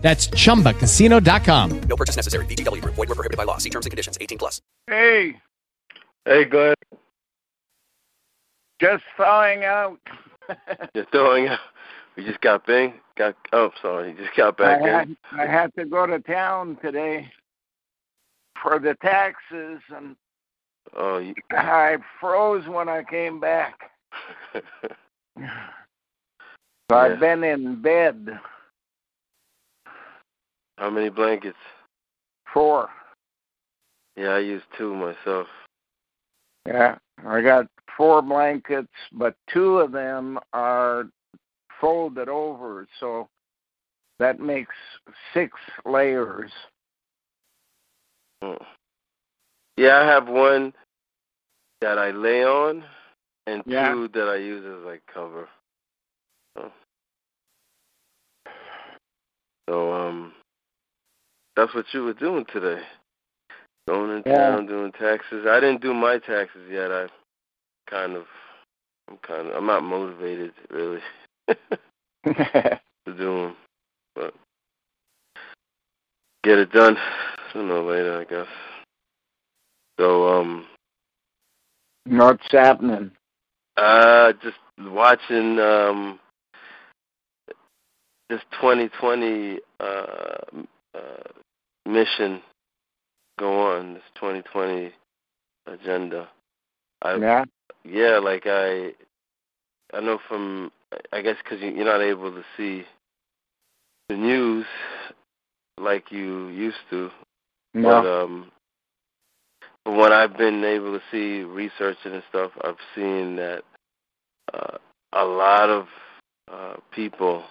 [0.00, 1.80] That's chumbacasino.com.
[1.82, 2.46] No purchase necessary.
[2.46, 2.94] VGW Group.
[2.94, 3.58] Void were prohibited by law.
[3.58, 4.16] See terms and conditions.
[4.20, 4.62] 18 plus.
[4.86, 5.36] Hey,
[6.24, 6.74] Hey, go ahead.
[8.80, 9.98] just thawing out.
[10.94, 11.58] You're throwing out.
[12.16, 12.94] We just got bang.
[13.16, 14.10] Got oh, sorry.
[14.10, 15.16] You just got back I in.
[15.32, 17.30] had, I had to go to town today
[18.62, 20.16] for the taxes, and
[20.96, 23.90] Oh, you, I froze when I came back.
[26.90, 27.02] So Yeah.
[27.02, 28.38] I've been in bed
[30.78, 31.56] how many blankets?
[32.52, 32.88] four.
[34.16, 35.46] Yeah, I use two myself.
[36.66, 36.96] Yeah,
[37.26, 41.04] I got four blankets, but two of them are
[41.80, 43.28] folded over, so
[44.18, 44.74] that makes
[45.32, 45.52] six
[45.84, 46.50] layers.
[48.42, 48.64] Mm.
[49.76, 50.72] Yeah, I have one
[51.80, 52.84] that I lay on,
[53.46, 53.92] and Yeah.
[53.92, 55.48] two that I use as like cover.
[56.56, 56.72] So,
[59.68, 60.34] so um,
[61.58, 62.80] that's what you were doing today.
[63.88, 64.36] Going in Yeah.
[64.36, 65.44] town doing taxes.
[65.48, 66.92] I didn't do my taxes yet.
[66.92, 67.08] I
[67.90, 68.26] kind of,
[69.10, 71.00] I'm kind of, I'm not motivated really
[71.48, 71.56] to
[73.06, 73.56] do them,
[74.14, 74.34] but
[76.44, 76.96] get it done
[77.52, 78.46] sooner or later, I guess.
[79.98, 80.64] So um,
[82.06, 83.10] What's happening?
[83.76, 86.20] uh, just watching um
[88.28, 89.84] this 2020 uh,
[90.94, 90.98] uh
[91.88, 92.40] mission
[93.38, 93.94] go on.
[93.94, 94.92] This 2020
[95.66, 96.28] agenda.
[97.02, 97.44] I Yeah.
[97.84, 98.92] yeah, like I,
[99.94, 100.70] I know from
[101.12, 102.84] I guess because you, you're not able to see
[104.08, 104.66] the news
[105.78, 107.10] like you used to,
[107.74, 108.24] but No.
[108.24, 108.52] um,
[109.84, 113.62] from what I've been able to see, researching and stuff, I've seen that
[114.52, 114.78] uh,
[115.12, 115.86] a lot of
[116.50, 117.44] uh, people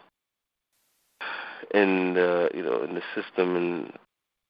[1.73, 3.93] in the you know in the system and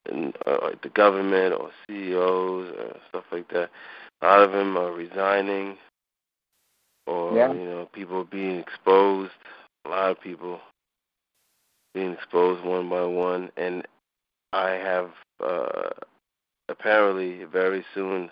[0.09, 3.69] in uh, like the government or CEOs or stuff like that,
[4.21, 5.77] a lot of them are resigning,
[7.05, 7.51] or Yeah.
[7.53, 9.31] you know people being exposed.
[9.85, 10.59] A lot of people
[11.93, 13.87] being exposed one by one, and
[14.53, 15.11] I have
[15.43, 15.89] uh,
[16.69, 18.29] apparently very soon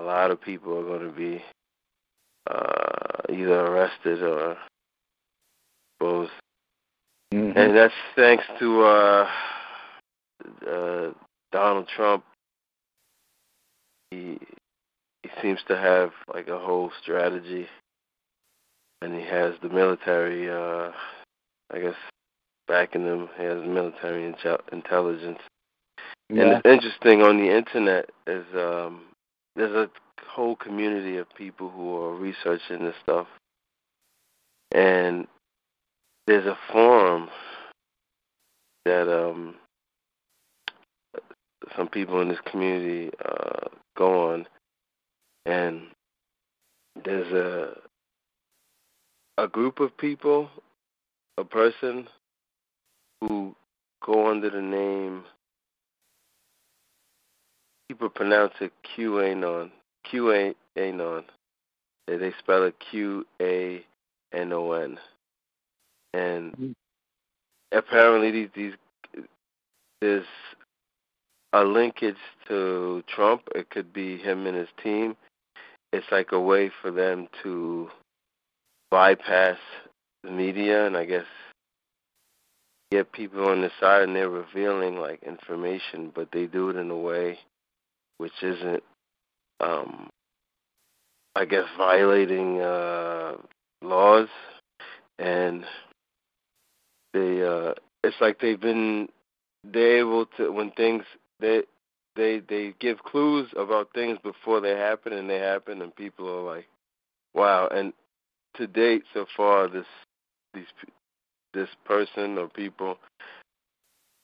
[0.00, 1.42] a lot of people are going to be
[2.50, 4.56] uh, either arrested or
[6.00, 6.32] exposed,
[7.32, 7.56] Mhm.
[7.56, 9.30] and that's thanks to uh,
[10.68, 11.10] uh,
[11.52, 12.24] Donald Trump.
[14.10, 14.38] He
[15.22, 17.66] he seems to have like a whole strategy,
[19.00, 20.50] and he has the military.
[20.50, 20.92] Uh,
[21.72, 21.94] I guess
[22.68, 23.28] backing him.
[23.36, 25.38] He has military intel- intelligence.
[26.28, 26.58] And yeah.
[26.58, 29.02] it's interesting on the internet is um
[29.56, 29.90] there's a
[30.26, 33.26] whole community of people who are researching this stuff.
[34.74, 35.26] And
[36.26, 37.28] there's a forum
[38.86, 39.56] that um
[41.76, 44.46] some people in this community uh go on
[45.46, 45.82] and
[47.04, 47.76] there's a
[49.38, 50.48] a group of people,
[51.38, 52.06] a person
[53.20, 53.54] who
[54.04, 55.24] go under the name
[57.88, 59.70] people pronounce it QAnon.
[60.10, 61.24] QAnon.
[62.06, 63.84] They they spell it Q A
[64.32, 64.98] N O N.
[66.14, 66.74] And Mhm.
[67.72, 68.74] apparently these these
[70.00, 70.26] there's
[71.52, 72.16] a linkage
[72.48, 73.42] to Trump.
[73.54, 75.16] It could be him and his team.
[75.92, 77.88] It's like a way for them to
[78.90, 79.58] bypass
[80.22, 81.24] the media and I guess
[82.90, 86.90] get people on the side and they're revealing like information, but they do it in
[86.90, 87.38] a way
[88.18, 88.82] which isn't
[89.60, 90.08] um
[91.34, 93.36] I guess violating uh
[93.82, 94.28] laws
[95.18, 95.64] and
[97.12, 97.72] they uh
[98.04, 99.08] it's like they've been
[99.64, 101.04] they're able to when things
[101.42, 101.62] they
[102.16, 106.54] they they give clues about things before they happen and they happen and people are
[106.56, 106.66] like
[107.34, 107.68] wow.
[107.68, 107.92] And
[108.56, 109.86] to date so far this
[110.54, 110.64] these
[111.52, 112.96] this person or people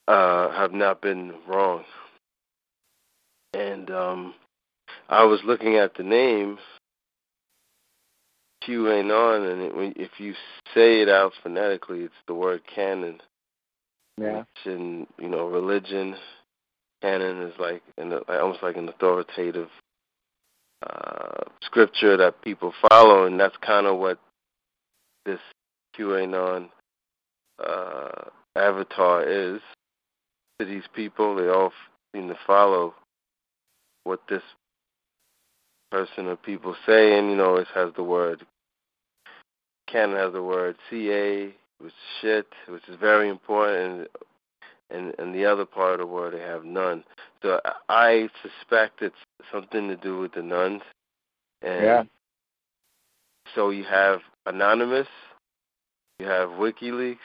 [0.06, 1.84] uh have not been wrong.
[3.52, 4.34] And um
[5.08, 6.58] I was looking at the name
[8.64, 10.34] QAnon, and it, when, if you
[10.74, 13.20] say it out phonetically, it's the word canon,
[14.18, 14.44] Yeah.
[14.66, 16.16] in you know religion
[17.02, 19.68] canon is like an, almost like an authoritative
[20.82, 24.18] uh, scripture that people follow, and that's kind of what
[25.24, 25.40] this
[25.98, 26.68] QAnon
[27.64, 29.60] uh, avatar is
[30.58, 31.34] to these people.
[31.36, 31.72] They all
[32.14, 32.94] seem to follow
[34.04, 34.42] what this
[35.90, 38.44] person or people say, and you know, it has the word.
[39.88, 41.46] Canon has the word CA,
[41.80, 44.08] which is shit, which is very important,
[44.90, 47.04] and and the other part of the world they have none.
[47.42, 49.14] So I suspect it's
[49.52, 50.82] something to do with the nuns.
[51.62, 52.02] And Yeah.
[53.54, 55.08] So you have Anonymous,
[56.18, 57.16] you have WikiLeaks,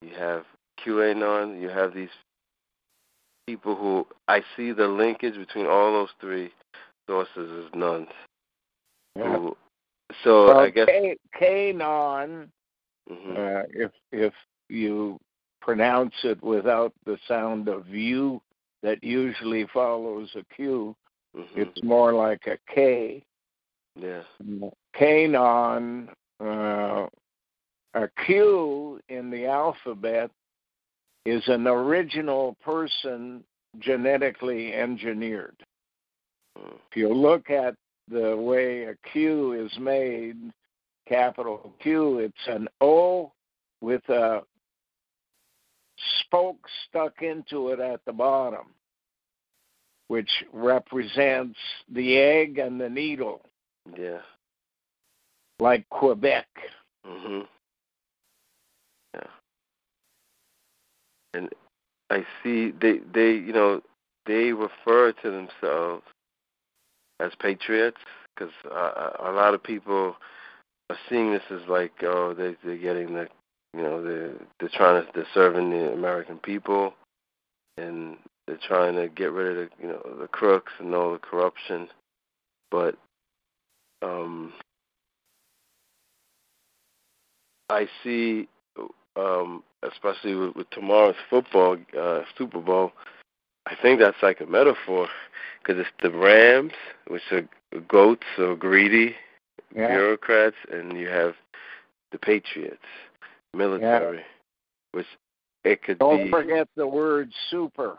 [0.00, 0.44] you have
[0.84, 2.08] QAnon, you have these
[3.46, 6.50] people who I see the linkage between all those three
[7.06, 8.08] sources as nuns.
[9.16, 9.36] Yeah.
[9.36, 9.56] Who,
[10.22, 12.48] so well, I guess K- Kanon,
[13.10, 14.32] mhm, uh, if if
[14.68, 15.18] you
[15.64, 18.40] pronounce it without the sound of U
[18.82, 20.94] that usually follows a Q,
[21.34, 23.24] mhm, it's more like a K.
[23.96, 24.22] yeah,
[24.94, 26.08] Kanon,
[26.38, 27.06] uh,
[27.94, 30.30] a Q in the alphabet
[31.24, 33.42] is an original person
[33.78, 35.56] genetically engineered.
[36.58, 37.74] mm, If you look at
[38.10, 40.36] the way a Q is made,
[41.08, 43.32] capital Q, it's an O
[43.80, 44.42] with a
[46.20, 46.58] spoke
[46.88, 48.66] stuck into it at the bottom,
[50.08, 51.58] which represents
[51.92, 53.42] the egg and the needle,
[53.96, 54.18] yeah,
[55.58, 56.46] like Quebec.
[57.06, 57.46] mhm,
[59.14, 59.26] yeah.
[61.34, 61.48] And
[62.10, 63.82] I see they they you know
[64.26, 66.04] they refer to themselves
[67.20, 67.98] as patriots
[68.34, 70.16] because uh, a lot of people
[70.90, 73.28] are seeing this as like oh they they're getting the
[73.74, 76.94] you know they're they're trying to they're serving the American people
[77.76, 78.16] and
[78.46, 81.88] they're trying to get rid of the you know the crooks and all the corruption
[82.70, 82.96] but
[84.02, 84.52] um
[87.70, 88.48] I see
[89.16, 92.92] um especially with, with tomorrow's football uh Super Bowl
[93.66, 95.08] I think that's like a metaphor
[95.62, 96.72] because it's the Rams
[97.08, 97.48] which are
[97.88, 99.16] goats or greedy
[99.74, 99.88] Yeah.
[99.88, 101.34] bureaucrats and you have
[102.12, 102.84] the patriots
[103.54, 104.22] military
[104.92, 105.06] which
[105.64, 107.98] it could Don't be forget the word super.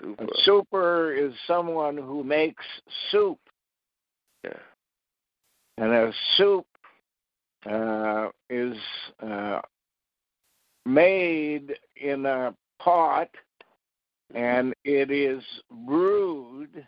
[0.00, 2.64] super A super is someone who makes
[3.10, 3.38] soup,
[4.44, 4.52] yeah
[5.78, 6.66] and a soup
[7.70, 8.76] uh, is
[9.22, 9.60] uh,
[10.84, 13.28] made in a pot,
[14.34, 15.42] and it is
[15.86, 16.86] brewed.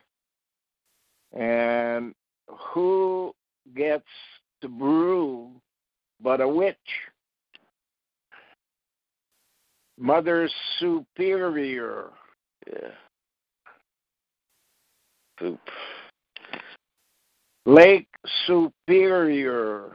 [1.33, 2.15] And
[2.49, 3.33] who
[3.77, 4.05] gets
[4.63, 5.51] to brew
[6.23, 6.77] but a witch?
[10.01, 10.49] Mother
[10.79, 12.11] Superior.
[12.67, 12.89] yeah
[15.41, 15.61] soup
[17.67, 18.09] Lake
[18.47, 19.93] Superior.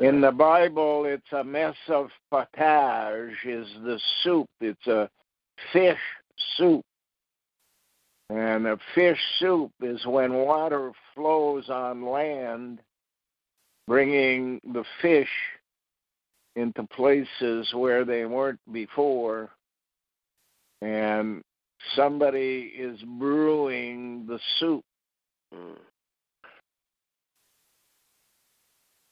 [0.00, 4.48] In the Bible, it's a mess of potage, is the soup.
[4.60, 5.08] It's a
[5.72, 5.98] fish
[6.56, 6.84] soup.
[8.30, 12.80] And a fish soup is when water flows on land,
[13.86, 15.28] bringing the fish
[16.56, 19.50] into places where they weren't before.
[20.82, 21.42] And
[21.96, 24.84] somebody is brewing the soup.
[25.54, 25.76] mm.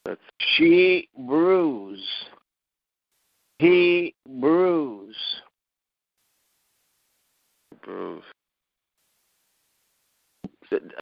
[0.05, 0.21] that's
[0.57, 2.03] She brews.
[3.59, 5.17] He brews.
[7.83, 8.25] Bruce.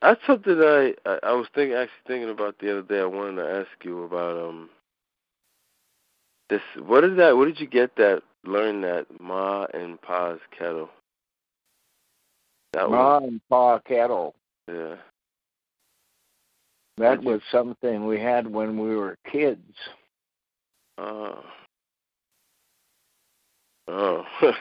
[0.02, 3.00] That's something I, I I was thinking actually thinking about the other day.
[3.00, 4.68] I wanted to ask you about um
[6.50, 6.61] this.
[6.85, 7.37] What is that?
[7.37, 8.23] What did you get that?
[8.45, 10.88] Learn that Ma and Pa's kettle.
[12.73, 14.35] That was Ma and Pa kettle.
[14.69, 14.97] yeah.
[16.99, 19.75] That was something we had when we were kids.
[20.99, 21.42] Oh.
[23.88, 24.25] Oh.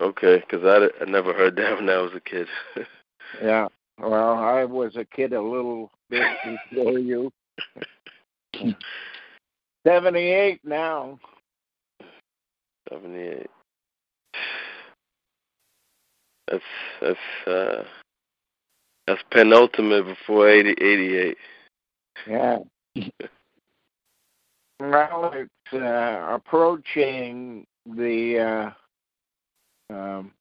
[0.00, 2.46] okay, because I, I never heard that when I was a kid.
[3.42, 3.68] Yeah.
[3.98, 6.24] Well, I was a kid a little bit
[6.72, 7.30] before you.
[9.88, 11.18] 78 now.
[12.90, 13.50] Seventy eight.
[16.50, 16.62] That's
[17.00, 17.84] that's uh
[19.06, 21.36] that's penultimate before eighty eighty eight.
[22.26, 22.58] Yeah.
[24.80, 28.74] Well, it's uh, approaching the
[29.90, 30.32] uh, um,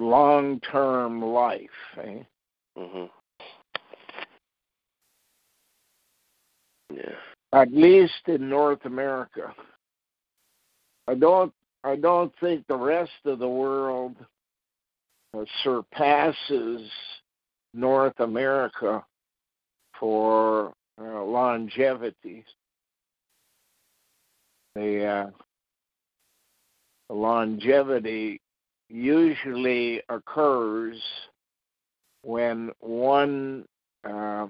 [0.00, 1.60] long-term life.
[1.98, 2.22] Eh?
[2.76, 3.10] Mhm.
[6.92, 7.37] Yeah.
[7.52, 9.54] At least in North America.
[11.06, 11.52] I don't
[11.84, 14.16] I don't think the rest of the world
[15.62, 16.90] surpasses
[17.72, 19.04] North America
[19.98, 22.44] for uh, longevity.
[24.74, 25.30] The, uh,
[27.10, 28.40] longevity
[28.88, 30.96] usually occurs
[32.22, 33.64] when one
[34.04, 34.46] uh,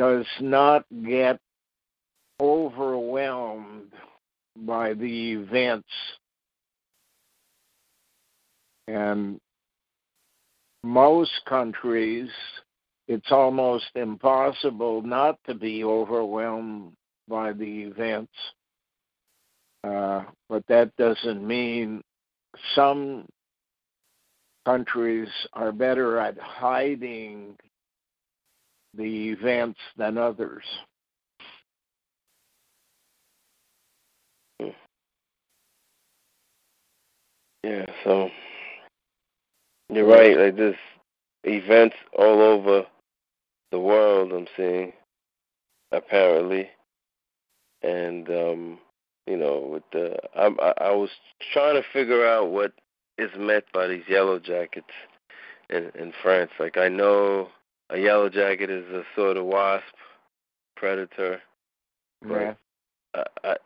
[0.00, 1.38] does not get
[2.40, 3.92] overwhelmed
[4.56, 5.90] by the events.
[8.88, 9.38] And
[10.82, 12.30] most countries
[13.08, 16.92] it's almost impossible not to be overwhelmed
[17.28, 18.32] by the events.
[19.84, 22.00] Uh, but that doesn't mean
[22.74, 23.26] some
[24.64, 27.54] countries are better at hiding
[28.94, 30.64] the events than others.
[37.62, 38.30] Yeah, so
[39.90, 40.36] you're right.
[40.36, 40.76] Like this
[41.44, 42.86] events all over
[43.70, 44.32] the world.
[44.32, 44.92] I'm seeing
[45.92, 46.68] apparently,
[47.82, 48.78] and um,
[49.26, 51.10] you know, with the I, I, I was
[51.52, 52.72] trying to figure out what
[53.18, 54.86] is meant by these yellow jackets
[55.68, 56.50] in in France.
[56.58, 57.48] Like I know
[57.92, 59.84] a yellow jacket is a sort of wasp
[60.76, 61.40] predator.
[62.26, 62.54] Yeah.
[63.14, 63.56] I, I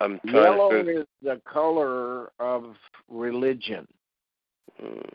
[0.00, 1.00] I'm trying Yellow to figure.
[1.00, 2.74] is the color of
[3.08, 3.86] religion.
[4.82, 5.08] Mm,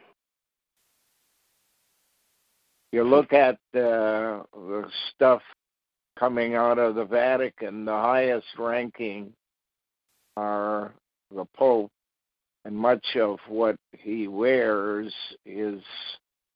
[2.92, 5.42] You look at uh, the stuff
[6.18, 9.34] coming out of the Vatican, the highest ranking
[10.38, 10.94] are
[11.36, 11.92] the Pope,
[12.66, 15.14] and much of what he wears
[15.46, 15.82] is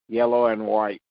[0.07, 1.01] yellow and white.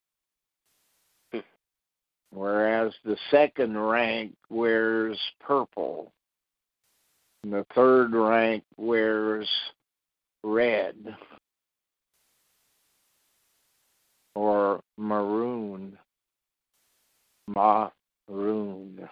[2.33, 6.13] Whereas the second rank wears purple,
[7.43, 9.49] and the third rank wears
[10.45, 10.95] red
[14.35, 15.99] or maroon.
[17.49, 19.09] Maroon.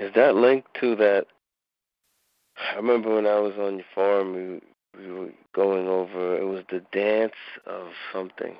[0.00, 1.26] Is that linked to that?
[2.72, 4.60] I remember when I was on your farm, we
[4.98, 6.36] we were going over.
[6.36, 7.32] It was the dance
[7.66, 8.56] of something,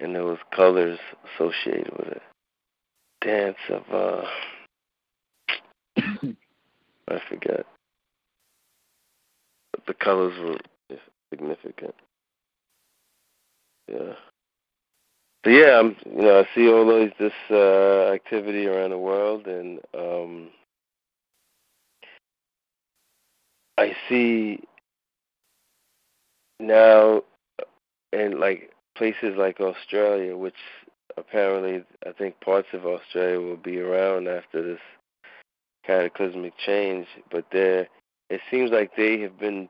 [0.00, 0.98] and there was colors
[1.34, 2.22] associated with it.
[3.20, 4.26] Dance of uh,
[7.08, 7.66] I forget.
[9.72, 10.98] But the colors were
[11.30, 11.94] significant.
[13.90, 14.12] Yeah.
[15.44, 19.46] So yeah, I'm you know I see all these this uh, activity around the world,
[19.46, 20.48] and um,
[23.78, 24.60] I see
[26.58, 27.22] now
[28.12, 30.54] and like places like Australia, which
[31.16, 34.80] apparently I think parts of Australia will be around after this
[35.84, 37.88] cataclysmic change, but there
[38.28, 39.68] it seems like they have been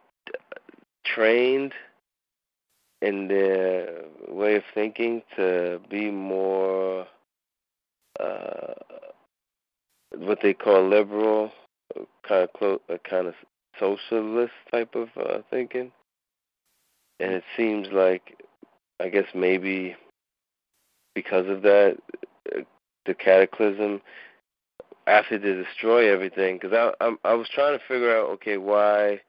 [1.05, 1.73] trained
[3.03, 7.07] in their way of thinking to be more
[8.19, 8.73] uh,
[10.17, 11.53] what they call liberal,
[12.27, 13.35] kind of a kind of
[13.79, 15.93] socialist type of uh, thinking,
[17.21, 18.46] and it seems like,
[19.01, 19.97] I guess maybe
[21.15, 21.97] because of that,
[22.55, 22.61] uh,
[23.07, 24.01] the cataclysm
[25.07, 26.59] after they destroy everything.
[26.61, 29.21] Because I, I I was trying to figure out, okay, why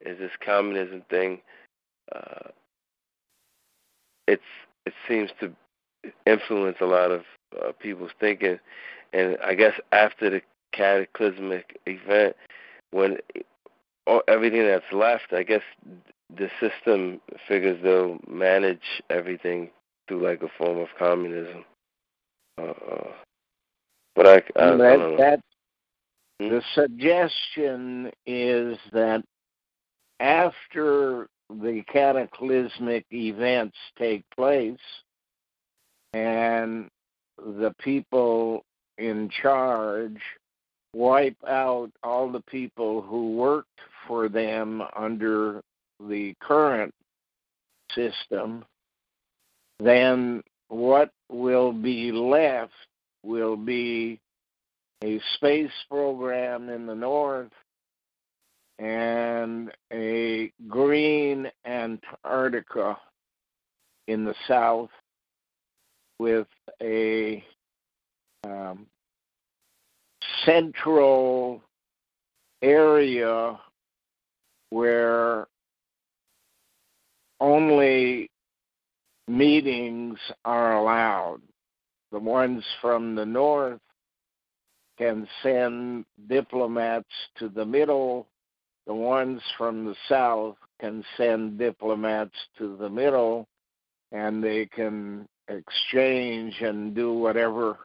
[0.00, 1.40] is this communism thing?
[2.14, 2.48] Uh,
[4.26, 4.42] it's
[4.86, 5.52] it seems to
[6.26, 7.22] influence a lot of
[7.60, 8.58] uh, people's thinking,
[9.12, 10.42] and I guess after the
[10.72, 12.36] cataclysmic event,
[12.90, 13.18] when
[14.06, 15.62] all, everything that's left, I guess
[16.36, 19.70] the system figures they'll manage everything
[20.08, 21.64] through like a form of communism.
[22.58, 23.12] Uh, uh,
[24.14, 25.16] but I, I, I don't know.
[25.16, 25.40] that
[26.40, 26.48] Hmm?
[26.48, 29.22] the suggestion is that
[30.20, 34.78] after the cataclysmic events take place
[36.12, 36.88] and
[37.38, 38.64] the people
[38.98, 40.20] in charge
[40.94, 45.60] wipe out all the people who worked for them under
[46.08, 46.92] the current
[47.94, 48.64] system,
[49.78, 52.72] then what will be left
[53.22, 54.20] will be
[55.02, 57.50] a space program in the north
[58.78, 62.96] and a green Antarctica
[64.08, 64.90] in the south
[66.18, 66.48] with
[66.82, 67.44] a
[68.44, 68.86] um,
[70.44, 71.62] central
[72.62, 73.58] area
[74.70, 75.46] where
[77.44, 78.30] only
[79.28, 81.42] meetings are allowed.
[82.10, 83.80] The ones from the north
[84.96, 87.08] can send diplomats
[87.38, 88.26] to the middle.
[88.86, 93.46] The ones from the south can send diplomats to the middle,
[94.12, 97.78] and they can exchange and do whatever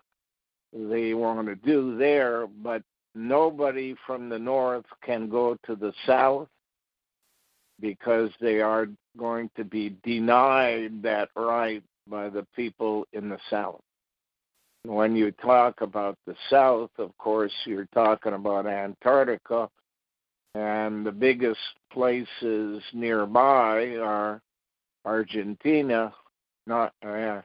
[0.71, 2.47] they want to do there.
[2.47, 2.81] But
[3.13, 6.47] nobody from the north can go to the south
[7.79, 13.81] because they are going to be denied that right by the people in the south.
[14.85, 19.69] When you talk about the south, of course, you're talking about Antarctica,
[20.55, 21.59] and the biggest
[21.91, 24.41] places nearby are
[25.05, 26.13] Argentina,
[26.65, 27.41] not uh,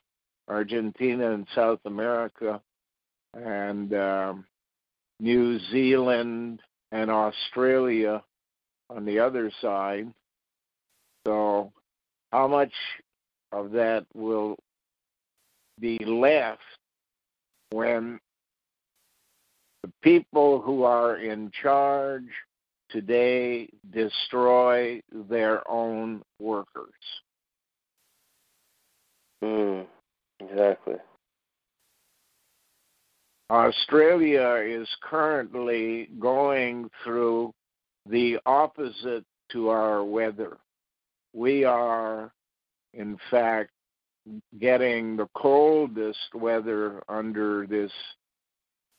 [0.48, 2.60] Argentina and South America,
[3.34, 4.44] and um,
[5.20, 6.60] New Zealand
[6.92, 8.22] and Australia
[8.90, 10.12] on the other side.
[11.26, 11.72] So,
[12.32, 12.72] how much
[13.52, 14.56] of that will
[15.80, 16.60] be left
[17.70, 18.18] when
[19.82, 22.28] the people who are in charge
[22.90, 26.92] today destroy their own workers?
[29.42, 29.86] Mm,
[30.40, 30.96] exactly.
[33.50, 37.52] Australia is currently going through
[38.08, 40.56] the opposite to our weather.
[41.34, 42.32] We are,
[42.94, 43.70] in fact,
[44.58, 47.92] getting the coldest weather under this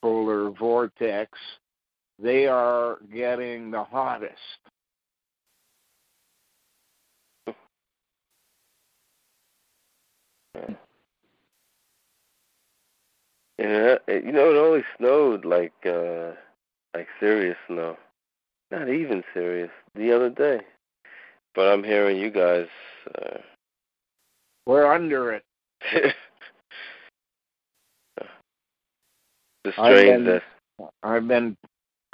[0.01, 1.31] polar vortex.
[2.19, 4.35] They are getting the hottest.
[13.57, 16.31] Yeah, you know, it only snowed like uh
[16.93, 17.97] like serious snow.
[18.69, 20.59] Not even serious the other day.
[21.55, 22.67] But I'm hearing you guys
[23.15, 23.37] uh
[24.65, 25.43] We're under it.
[29.63, 30.43] the I've been- that
[31.03, 31.55] I've been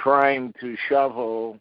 [0.00, 1.58] trying to shovel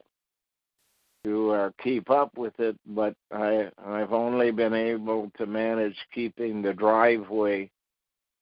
[1.23, 6.61] to uh, keep up with it, but I I've only been able to manage keeping
[6.61, 7.69] the driveway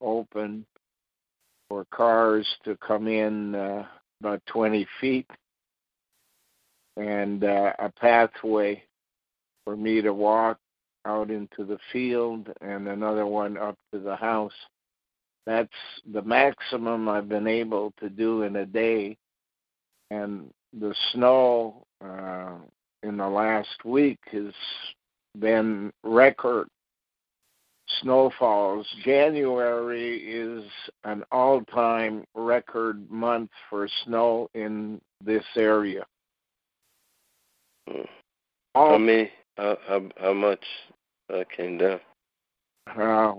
[0.02, 0.66] open
[1.70, 3.86] for cars to come in uh,
[4.22, 5.30] about 20 feet
[6.98, 8.82] and uh, a pathway
[9.66, 10.58] for me to walk
[11.06, 14.54] out into the field and another one up to the house.
[15.46, 15.70] That's
[16.12, 19.18] the maximum I've been able to do in a day.
[20.12, 22.56] And the snow uh,
[23.04, 24.54] in the last week has
[25.40, 26.68] been record
[28.02, 28.86] snowfalls.
[29.04, 30.64] January is
[31.04, 36.06] an all time record month for snow in this area.
[37.90, 38.06] Mm.
[38.76, 40.64] All how many how how, how much
[41.34, 42.00] uh, came down?
[42.88, 43.34] Uh,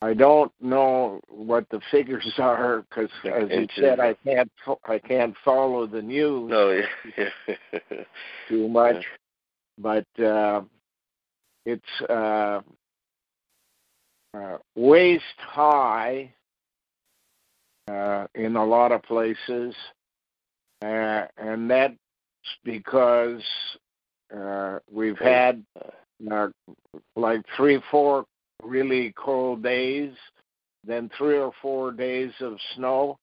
[0.00, 4.50] I don't know what the figures are because, as you said, I can't
[4.84, 7.28] I can't follow the news No, yeah,
[7.90, 8.04] yeah.
[8.48, 9.04] too much.
[9.78, 10.62] But uh,
[11.64, 12.60] it's uh,
[14.34, 16.32] uh, waist high
[17.88, 19.74] uh, in a lot of places,
[20.82, 21.94] uh, and that's
[22.64, 23.42] because
[24.36, 26.48] uh, we've had uh,
[27.16, 28.24] like three, four
[28.62, 30.12] really cold days,
[30.84, 33.18] then three or four days of snow.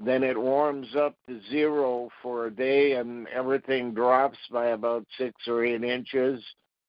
[0.00, 5.34] Then it warms up to zero for a day and everything drops by about six
[5.46, 6.42] or eight inches.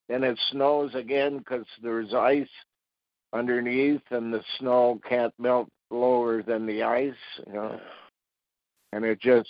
[0.10, 2.50] Then it snows again because there's ice
[3.32, 7.14] underneath and the snow can't melt lower than the ice,
[7.46, 7.80] you know.
[8.92, 9.50] And it just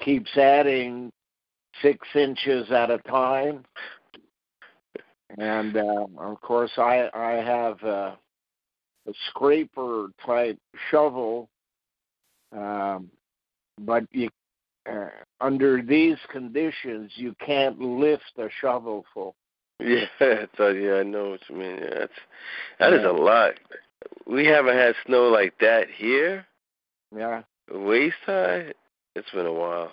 [0.00, 1.10] keeps adding
[1.82, 3.64] six inches at a time
[5.38, 8.18] and uh, of course I I have a,
[9.08, 10.58] a scraper type
[10.90, 11.48] shovel,
[12.56, 13.10] um,
[13.80, 14.28] but you
[14.90, 15.08] uh,
[15.40, 19.34] under these conditions you can't lift a shovel full.
[19.78, 21.76] Yeah, so yeah, I know what you mean.
[21.82, 22.12] Yeah, that's
[22.78, 23.10] that is Yeah.
[23.10, 23.54] a lot.
[24.26, 26.46] We haven't had snow like that here,
[27.14, 28.72] Yeah, waist high.
[29.14, 29.92] It's been a while.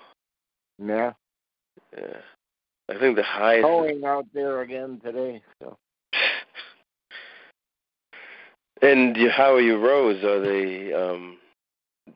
[0.79, 1.13] yeah.
[1.95, 3.63] Yeah, I think the highest.
[3.63, 5.41] Going out there again today.
[5.59, 5.77] So
[8.81, 10.23] and how are your roads?
[10.23, 10.93] Are they?
[10.93, 11.37] um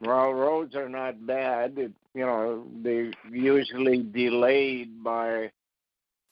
[0.01, 1.77] well, roads are not bad.
[1.77, 5.49] It, you know, they're usually delayed by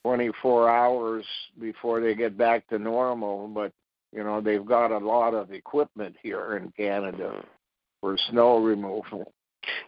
[0.04, 1.26] 24 hours
[1.60, 3.72] before they get back to normal, but
[4.12, 7.44] you know they've got a lot of equipment here in Canada
[8.02, 9.32] for snow removal.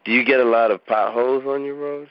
[0.06, 2.10] Do you get a lot of potholes on your road?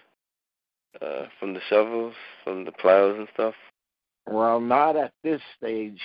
[1.03, 3.55] Uh, from the shovels, from the plows and stuff.
[4.27, 6.01] Well, not at this stage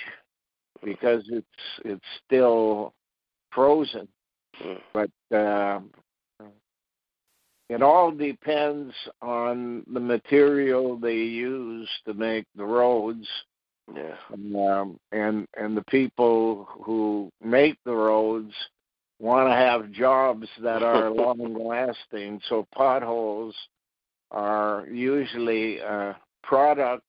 [0.84, 1.46] because it's
[1.84, 2.92] it's still
[3.52, 4.08] frozen.
[4.62, 4.80] Mm.
[4.92, 5.80] But uh,
[7.68, 13.26] it all depends on the material they use to make the roads.
[13.94, 14.16] Yeah.
[14.34, 18.52] Um, and and the people who make the roads
[19.18, 22.40] want to have jobs that are long lasting.
[22.48, 23.54] So potholes
[24.32, 27.04] are usually a product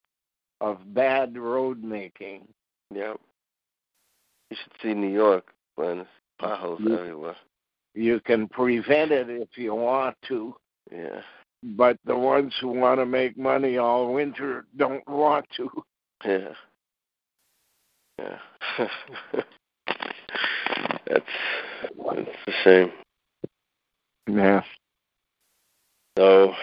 [0.61, 2.47] of bad road making.
[2.93, 3.19] Yep.
[4.49, 6.05] You should see New York when
[6.39, 6.97] potholes Yeah.
[6.99, 7.35] everywhere.
[7.95, 10.55] You can prevent it if you want to,
[10.91, 11.21] Yeah.
[11.63, 15.83] but the ones who want to make money all winter don't want to.
[16.25, 16.55] Yeah.
[18.19, 18.39] Yeah.
[21.05, 21.25] that's
[22.05, 22.91] that's a shame.
[24.27, 24.63] Yeah.
[26.17, 26.53] So,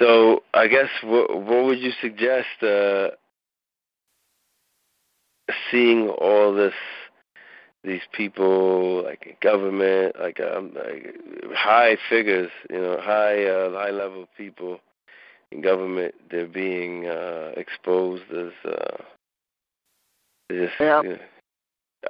[0.00, 2.62] so I guess what what would you suggest?
[2.62, 3.10] Uh,
[5.70, 6.74] seeing all this,
[7.84, 11.16] these people like government, like um, like
[11.54, 14.80] high figures, you know, high uh, high level people
[15.52, 18.52] in government, they're being uh, exposed as.
[18.64, 19.02] Uh,
[20.50, 21.02] just, Yeah.
[21.02, 21.18] you know,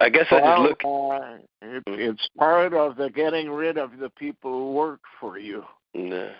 [0.01, 0.85] I guess I just look.
[0.85, 5.65] uh, it, it's part of the getting rid of the people who work for you.
[5.95, 6.31] Nah.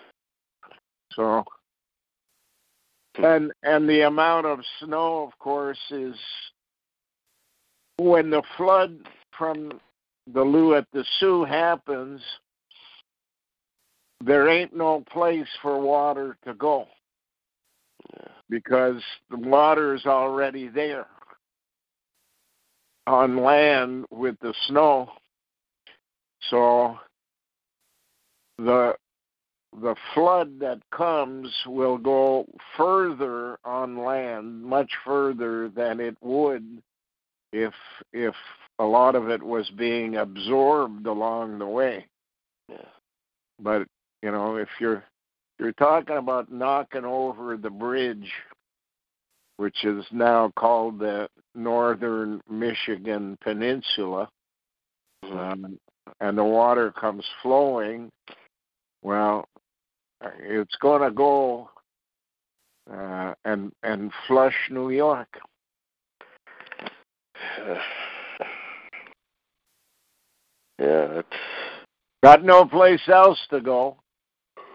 [1.15, 1.43] So,
[3.15, 6.15] and and the amount of snow, of course, is
[7.97, 8.97] when the flood
[9.37, 9.71] from
[10.33, 12.21] the Lou at the Sioux happens.
[14.23, 16.85] There ain't no place for water to go
[18.49, 21.07] because the water is already there
[23.07, 25.09] on land with the snow.
[26.49, 26.97] So
[28.57, 28.93] the
[29.79, 36.81] the flood that comes will go further on land, much further than it would
[37.53, 37.73] if
[38.13, 38.35] if
[38.79, 42.05] a lot of it was being absorbed along the way.
[42.67, 42.77] Yeah.
[43.59, 43.87] But
[44.21, 45.03] you know, if you're
[45.59, 48.31] you're talking about knocking over the bridge,
[49.57, 54.27] which is now called the Northern Michigan Peninsula,
[55.23, 55.37] Mhm.
[55.37, 55.79] um,
[56.19, 58.11] and the water comes flowing,
[59.03, 59.47] well,
[60.39, 61.69] it's going to go
[62.91, 65.37] uh, and and flush New York.
[70.79, 71.37] Yeah, that's
[72.23, 73.97] Got no place else to go.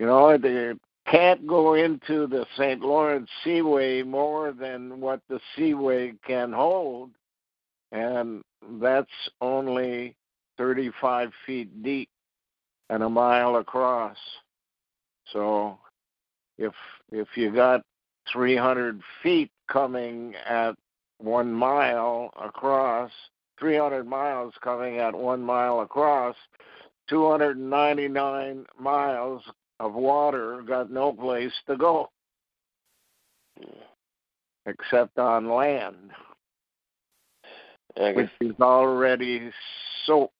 [0.00, 0.72] You know, they
[1.08, 2.80] can't go into the St.
[2.80, 7.10] Lawrence Seaway more than what the Seaway can hold,
[7.92, 8.42] and
[8.80, 9.06] that's
[9.40, 10.16] only
[10.58, 12.08] 35 feet deep
[12.90, 14.16] and a mile across.
[15.32, 15.78] So,
[16.58, 16.72] if
[17.10, 17.82] if you got
[18.32, 20.74] 300 feet coming at
[21.18, 23.10] one mile across,
[23.58, 26.36] 300 miles coming at one mile across,
[27.08, 29.42] 299 miles
[29.80, 32.10] of water got no place to go
[34.66, 36.10] except on land,
[37.96, 39.50] which is already
[40.04, 40.32] soaked.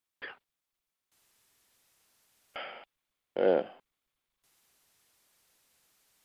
[3.37, 3.63] yeah.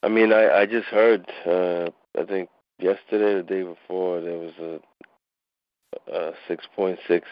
[0.04, 1.26] I mean, I I just heard.
[1.46, 7.28] Uh, I think yesterday, or the day before, there was a, a six point six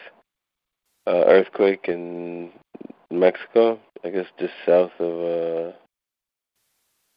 [1.06, 2.50] uh, earthquake in
[3.10, 3.78] Mexico.
[4.04, 5.72] I guess just south of uh,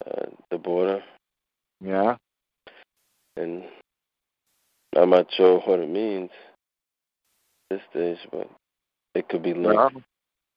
[0.10, 1.02] uh, the border,
[1.80, 2.16] Yeah.
[3.38, 3.64] and
[4.96, 6.30] I'm not sure what it means
[7.70, 8.50] this stage, but
[9.16, 9.96] it could be linked.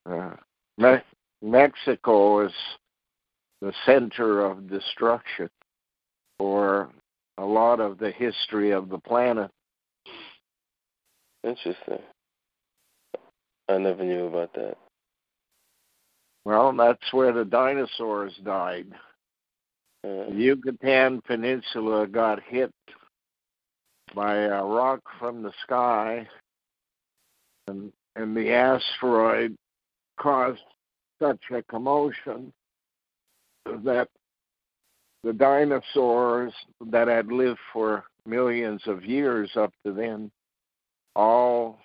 [0.07, 0.37] Well, uh,
[0.79, 1.03] Me-
[1.43, 2.53] Mexico is
[3.61, 5.49] the center of destruction
[6.39, 6.91] for
[7.39, 9.51] a lot of the history of the planet.
[11.45, 11.99] Interesting.
[13.69, 14.77] I never knew about that.
[16.45, 18.87] Well, that's where the dinosaurs died.
[20.05, 22.73] Uh, The Yucatan Peninsula got hit
[24.15, 26.29] by a rock from the sky,
[27.67, 29.57] and and the asteroid
[30.19, 30.63] caused
[31.21, 32.53] such a commotion
[33.85, 34.09] that
[35.25, 36.53] the dinosaurs
[36.91, 40.31] that had lived for millions of years up to then
[41.15, 41.79] all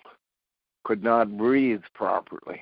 [0.83, 2.61] could not breathe properly.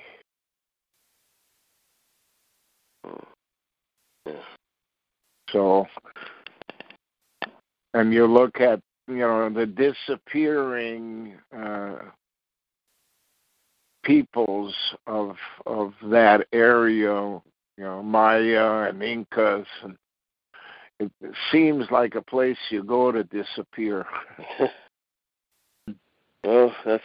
[5.52, 5.86] So,
[7.94, 11.96] and you look at you know the disappearing uh,
[14.04, 14.74] peoples
[15.06, 17.40] of of that area,
[17.80, 19.96] you know Maya and Incas, and
[20.98, 21.10] it,
[21.50, 24.04] seems like a place you go to disappear.
[26.44, 27.02] well, that's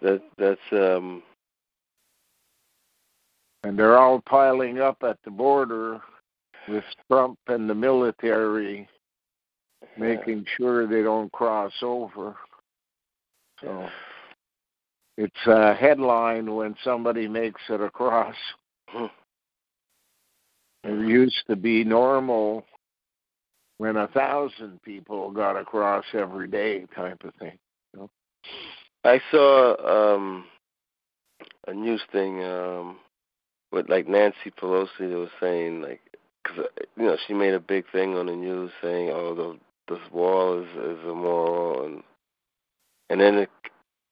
[0.00, 1.22] that that's um
[3.64, 6.00] And they're all piling up at the border
[6.66, 8.88] with Trump and the military
[9.98, 12.36] making sure they don't cross over.
[13.60, 13.86] So
[15.18, 18.34] it's a headline when somebody makes it across.
[20.84, 22.64] It used to be normal
[23.78, 27.58] when a thousand people got across every day, type of thing.
[27.92, 28.10] You know?
[29.04, 30.44] I saw um
[31.66, 32.98] a news thing um
[33.72, 36.00] with like Nancy Pelosi was saying like
[36.42, 36.66] because
[36.96, 39.58] you know she made a big thing on the news saying oh the
[39.94, 42.02] this wall is is immoral and
[43.10, 43.50] and then it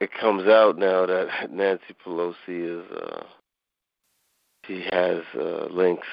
[0.01, 3.25] it comes out now that Nancy Pelosi is uh
[4.67, 6.09] she has uh links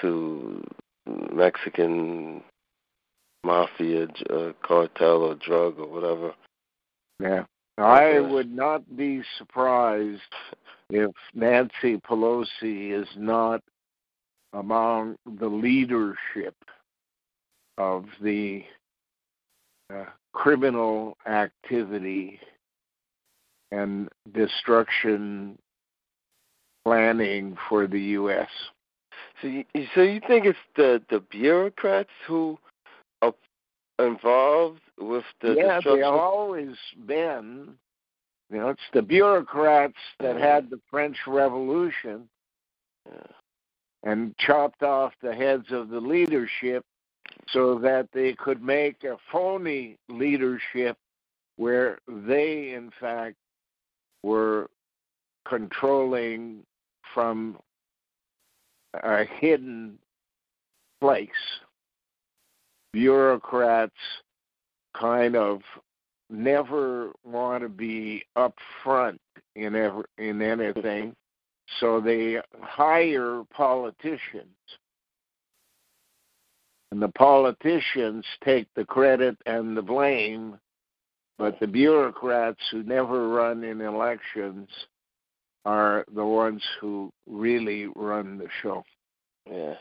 [0.00, 0.62] to
[1.32, 2.42] Mexican
[3.44, 6.34] mafia uh, cartel or drug or whatever.
[7.20, 7.44] Yeah.
[7.78, 8.32] I Okay.
[8.32, 10.20] would not be surprised
[10.90, 13.62] if Nancy Pelosi is not
[14.52, 16.54] among the leadership
[17.78, 18.64] of the
[19.94, 22.38] uh, criminal activity
[23.72, 25.58] and destruction
[26.84, 28.48] planning for the U.S.
[29.40, 32.58] So you so you think it's the the bureaucrats who
[33.22, 33.34] are
[33.98, 35.94] involved with the yeah, destruction?
[35.94, 36.76] they have always
[37.06, 37.74] been.
[38.50, 40.40] You know, it's the bureaucrats that Mhm.
[40.40, 42.28] had the French Revolution
[43.06, 43.26] Yeah.
[44.02, 46.84] and chopped off the heads of the leadership
[47.48, 50.98] so that they could make a phony leadership
[51.56, 53.36] where they, in fact,
[54.22, 54.68] were
[55.44, 56.64] controlling
[57.14, 57.58] from
[58.94, 59.98] a hidden
[61.00, 61.28] place.
[62.92, 63.92] Bureaucrats
[64.98, 65.60] kind of
[66.30, 69.20] never want to be up front
[69.56, 71.14] in ever in anything
[71.78, 74.46] so they hire politicians
[76.90, 80.56] and the politicians take the credit and the blame
[81.38, 84.68] but the bureaucrats who never run in elections
[85.64, 88.82] are the ones who really run the show
[89.50, 89.74] Yeah.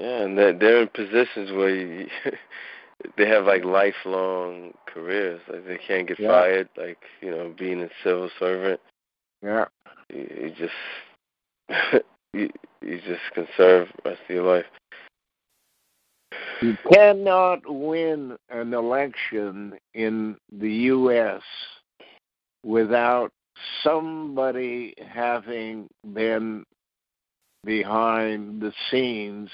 [0.00, 2.08] Yeah, and they're, they're in positions where you,
[3.16, 5.40] they have like lifelong careers.
[5.48, 6.28] Like they can't get Yeah.
[6.28, 6.68] fired.
[6.76, 8.80] Like you know, being a civil servant,
[9.42, 9.66] yeah
[10.08, 12.48] you, you just you
[12.80, 14.66] you just conserve the rest of your life.
[16.60, 21.42] You cannot win an election in the U.S.
[22.64, 23.32] without
[23.82, 26.64] somebody having been
[27.64, 29.50] behind the scenes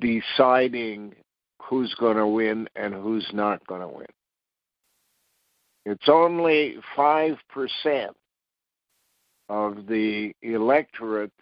[0.00, 1.14] deciding
[1.62, 4.06] who's going to win and who's not going to win.
[5.86, 7.36] It's only 5%
[9.48, 11.32] of the electorate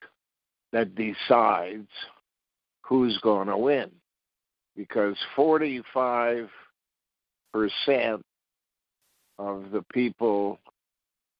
[0.72, 1.88] that decides
[2.82, 3.90] who's going to win
[4.76, 6.48] because 45%
[9.38, 10.58] of the people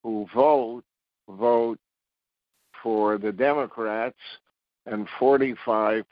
[0.02, 0.84] who vote
[1.28, 1.78] vote
[2.82, 4.18] for the Democrats
[4.86, 6.04] and 45%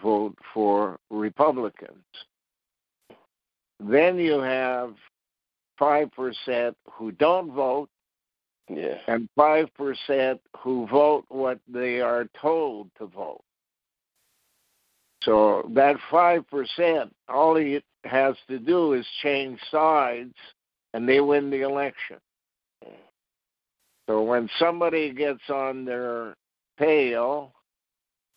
[0.00, 2.04] vote for Republicans.
[3.80, 4.94] Then you have
[5.80, 7.90] 5% who don't vote
[8.68, 9.00] Yeah.
[9.06, 13.42] and 5% who vote what they are told to vote.
[15.22, 20.34] So that 5%, all he has to do is change sides
[20.92, 22.20] and they win the election.
[24.08, 26.34] So when somebody gets on their
[26.78, 27.52] tail,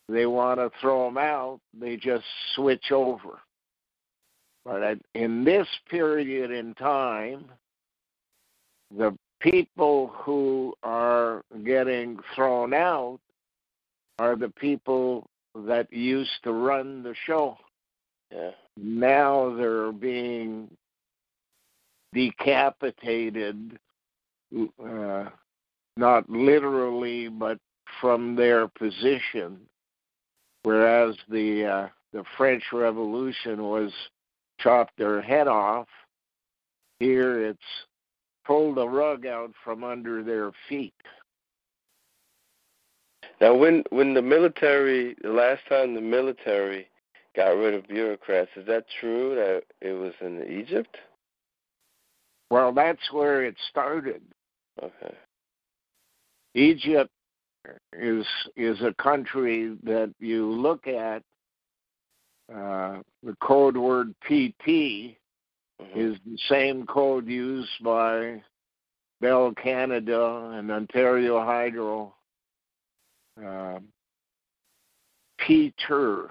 [0.10, 3.40] they want to throw them out, they just switch over.
[4.66, 7.46] But in this period in time,
[8.96, 13.20] the people who are getting thrown out
[14.20, 17.58] are the people that used to run the show.
[18.32, 18.52] Yeah.
[18.78, 20.70] Now they're being
[22.14, 23.80] decapitated,
[24.54, 25.26] uh,
[26.02, 27.58] not literally, but
[28.02, 29.62] from their position.
[30.64, 33.92] Whereas the uh, the French Revolution was
[34.60, 35.88] chopped their head off,
[37.00, 37.60] here it's
[38.46, 40.94] pull the rug out from under their feet.
[43.40, 46.88] Now, when when the military, the last time the military
[47.36, 50.96] got rid of bureaucrats, is that true that it was in Egypt?
[52.52, 54.22] Well, that's where it started.
[54.84, 55.16] Okay.
[56.54, 57.12] Egypt
[57.94, 61.24] is is a country that you look at.
[62.54, 65.18] Uh, the code word PT
[65.80, 65.96] Mhm.
[65.96, 68.44] is the same code used by
[69.22, 72.14] Bell Canada and Ontario Hydro.
[73.42, 73.80] Uh,
[75.38, 76.30] Peter,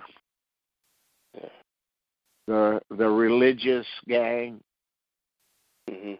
[2.46, 4.62] the the religious gang,
[5.88, 6.14] hmm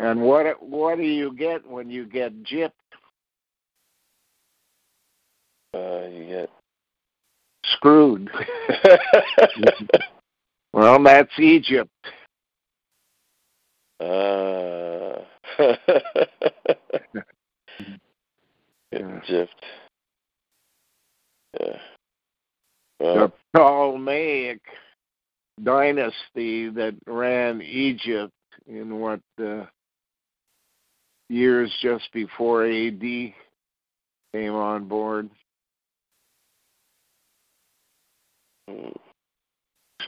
[0.00, 2.70] and what what do you get when you get gypped?
[5.74, 6.50] Uh, you get.
[7.64, 8.30] Screwed.
[10.72, 11.90] well, that's Egypt.
[14.00, 15.18] uh,
[18.90, 19.20] Yeah.
[19.28, 19.48] Gypped.
[21.60, 21.78] Yeah.
[23.00, 24.60] The Ptolemaic
[25.62, 28.32] dynasty that ran Egypt
[28.66, 29.66] in what uh,
[31.28, 35.30] years just before AD came on board.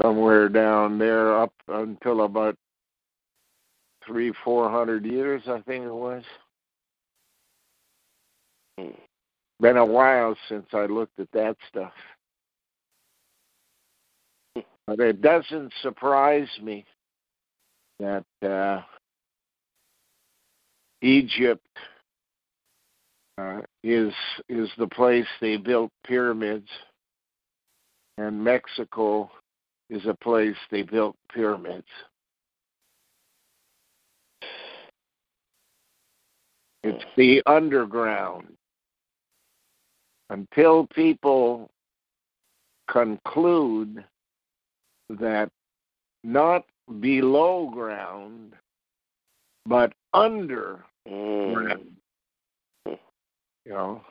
[0.01, 2.57] somewhere down there up until about
[4.07, 6.23] three, four hundred years, I think it was.
[9.61, 11.93] Been a while since I looked at that stuff.
[14.87, 16.85] But it doesn't surprise me
[18.01, 18.81] that uh,
[21.03, 21.67] Egypt
[23.39, 24.13] uh, is
[24.49, 26.69] is the place they built pyramids,
[28.19, 29.31] and Mexico
[29.89, 31.87] is a place they built pyramids.
[36.83, 38.49] It's the underground.
[40.31, 41.71] Until people
[42.89, 44.05] conclude
[45.09, 45.51] that
[46.23, 46.65] not
[47.01, 48.55] below ground,
[49.67, 50.85] but under.
[51.09, 51.87] Mm,
[52.87, 52.97] you
[53.73, 54.03] know,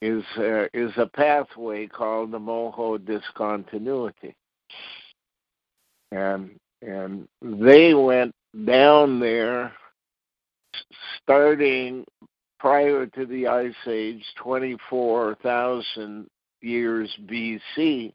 [0.00, 4.34] is uh, is a pathway called the Moho discontinuity,
[6.10, 6.50] and
[6.82, 8.34] and they went
[8.66, 9.72] down there
[11.22, 12.04] starting
[12.58, 16.26] prior to the ice age 24,000
[16.60, 18.12] years BC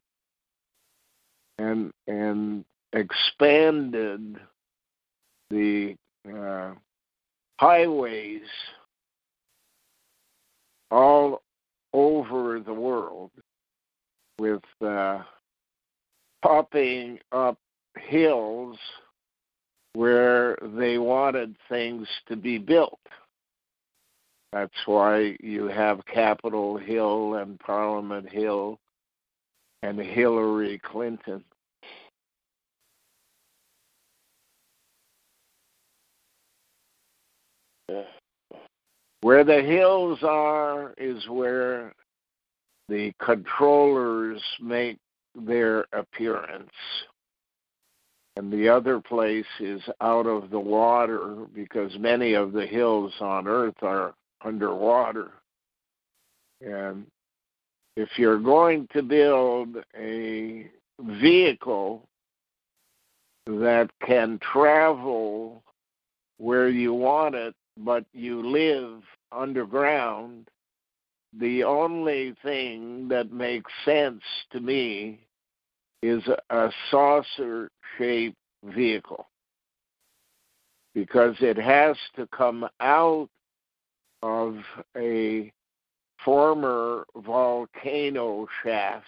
[1.58, 4.38] and and expanded
[5.50, 6.74] the uh,
[7.60, 8.42] highways
[10.92, 11.42] all
[11.94, 13.32] over the world
[14.40, 15.20] with uh,
[16.44, 17.58] popping up
[17.98, 18.78] hills
[19.94, 23.00] where they wanted things to be built.
[24.54, 28.80] That's why you have Capitol Hill and Parliament Hill
[29.82, 31.44] and Hillary Clinton.
[37.90, 38.04] yeah.
[39.22, 41.94] Where the hills are is where
[42.88, 44.98] the controllers make
[45.36, 46.70] their appearance.
[48.36, 53.48] And the other place is out of the water because many of the hills on
[53.48, 54.14] earth are
[54.46, 55.32] underwater.
[56.62, 57.08] And
[57.96, 62.08] if you're going to build a vehicle
[63.48, 65.64] that can travel
[66.38, 70.50] where you want it, but you live underground,
[71.38, 75.20] the only thing that makes sense to me
[76.02, 79.28] is a saucer shaped vehicle.
[80.94, 83.30] Because it has to come out
[84.24, 84.58] of
[84.96, 85.52] a
[86.26, 89.06] former volcano shaft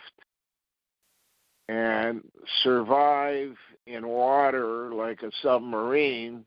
[1.68, 2.24] and
[2.64, 3.56] survive
[3.88, 6.46] in water like a submarine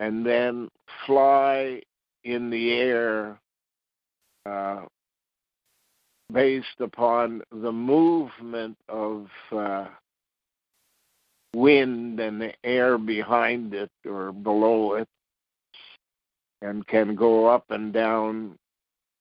[0.00, 0.68] and then
[1.06, 1.80] fly
[2.24, 3.38] in the air
[4.44, 4.82] uh,
[6.32, 9.86] based upon the movement of uh,
[11.54, 15.08] wind and the air behind it or below it,
[16.62, 18.56] and can go up and down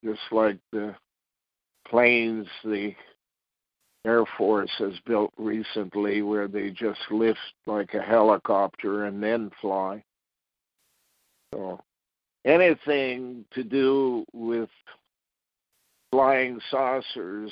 [0.03, 0.95] just like the
[1.87, 2.93] planes the
[4.05, 10.03] Air Force has built recently, where they just lift like a helicopter and then fly.
[11.53, 11.79] So
[12.45, 14.69] anything to do with
[16.11, 17.51] flying saucers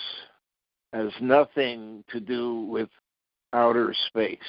[0.93, 2.89] has nothing to do with
[3.51, 4.39] outer space.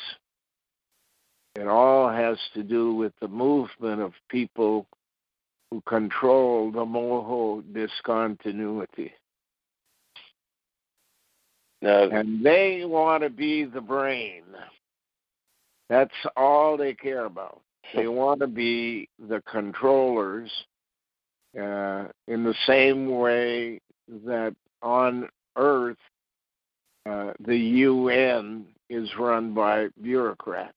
[1.56, 4.86] It all has to do with the movement of people
[5.70, 9.12] who control the moho discontinuity.
[11.80, 14.44] Now, And they want to be the brain.
[15.88, 17.60] That's all they care about.
[17.94, 20.50] They want to be the controllers
[21.56, 23.80] uh, in the same way
[24.26, 25.96] that on Earth
[27.06, 30.74] uh, the UN is run by bureaucrats.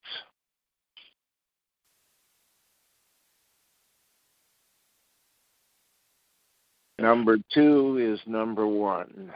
[7.00, 9.32] Number two is number one.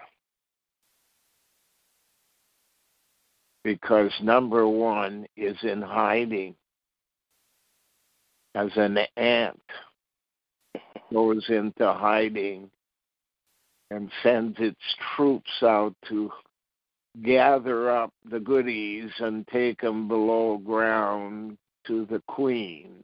[3.64, 6.56] Because number one is in hiding
[8.56, 9.62] as an ant
[11.14, 12.70] goes into hiding
[13.90, 14.80] and sends its
[15.16, 16.32] troops out to
[17.24, 23.04] gather up the goodies and take them below ground to the queen.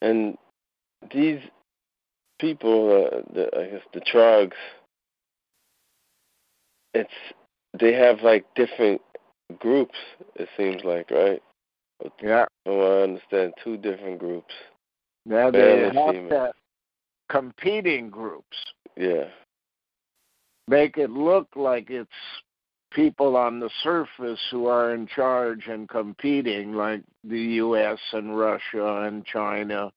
[0.00, 0.38] And
[1.12, 1.40] these
[2.40, 4.56] people, uh, the, I guess the trogs,
[6.94, 7.10] it's
[7.78, 9.00] they have like different
[9.60, 9.96] groups.
[10.36, 11.42] It seems like, right?
[12.22, 12.46] Yeah.
[12.66, 13.54] Oh, I understand.
[13.64, 14.52] Two different groups.
[15.26, 16.52] Now they have to,
[17.28, 18.56] competing groups.
[18.96, 19.28] Yeah.
[20.68, 22.10] Make it look like it's
[22.92, 27.98] people on the surface who are in charge and competing, like the U.S.
[28.12, 29.90] and Russia and China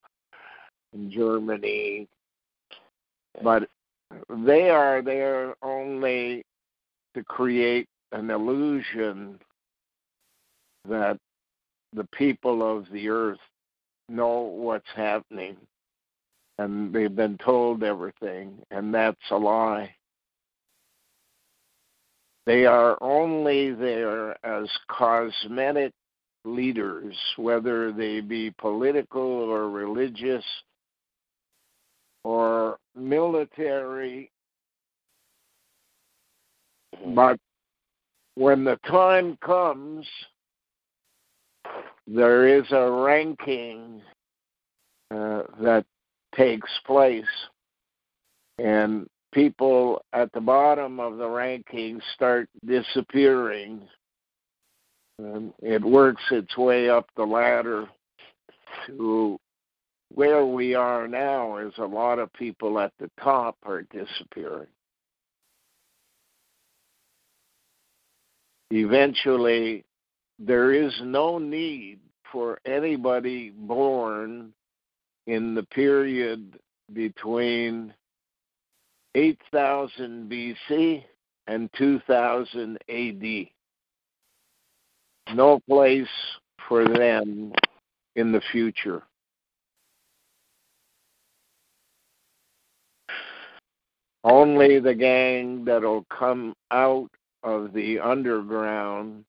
[0.94, 2.08] and Germany.
[3.44, 3.70] But
[4.30, 6.44] they are there only
[7.16, 9.40] to create an illusion
[10.88, 11.18] that
[11.94, 13.40] the people of the earth
[14.10, 15.56] know what's happening
[16.62, 19.94] and they've been told everything, and that's a lie.
[22.46, 25.92] They are only there as cosmetic
[26.44, 30.44] leaders, whether they be political or religious
[32.24, 34.32] or military.
[37.16, 37.40] But
[38.36, 40.06] when the time comes,
[42.08, 44.02] there is a ranking
[45.12, 45.86] uh, that
[46.36, 47.26] takes place,
[48.58, 53.82] and people at the bottom of the ranking start disappearing.
[55.20, 57.88] And it works its way up the ladder
[58.88, 59.40] to
[60.14, 64.68] where we are now is a lot of people at the top are disappearing.
[68.72, 69.84] Eventually,
[70.40, 72.00] there is no need
[72.32, 74.54] for anybody born
[75.28, 76.58] in the period
[76.94, 77.94] between
[79.14, 81.04] 8000 BC
[81.48, 83.48] and 2000 AD.
[85.36, 86.08] No place
[86.68, 87.52] for them
[88.16, 89.04] in the future.
[94.24, 97.10] Only the gang that'll come out
[97.44, 99.26] of the underground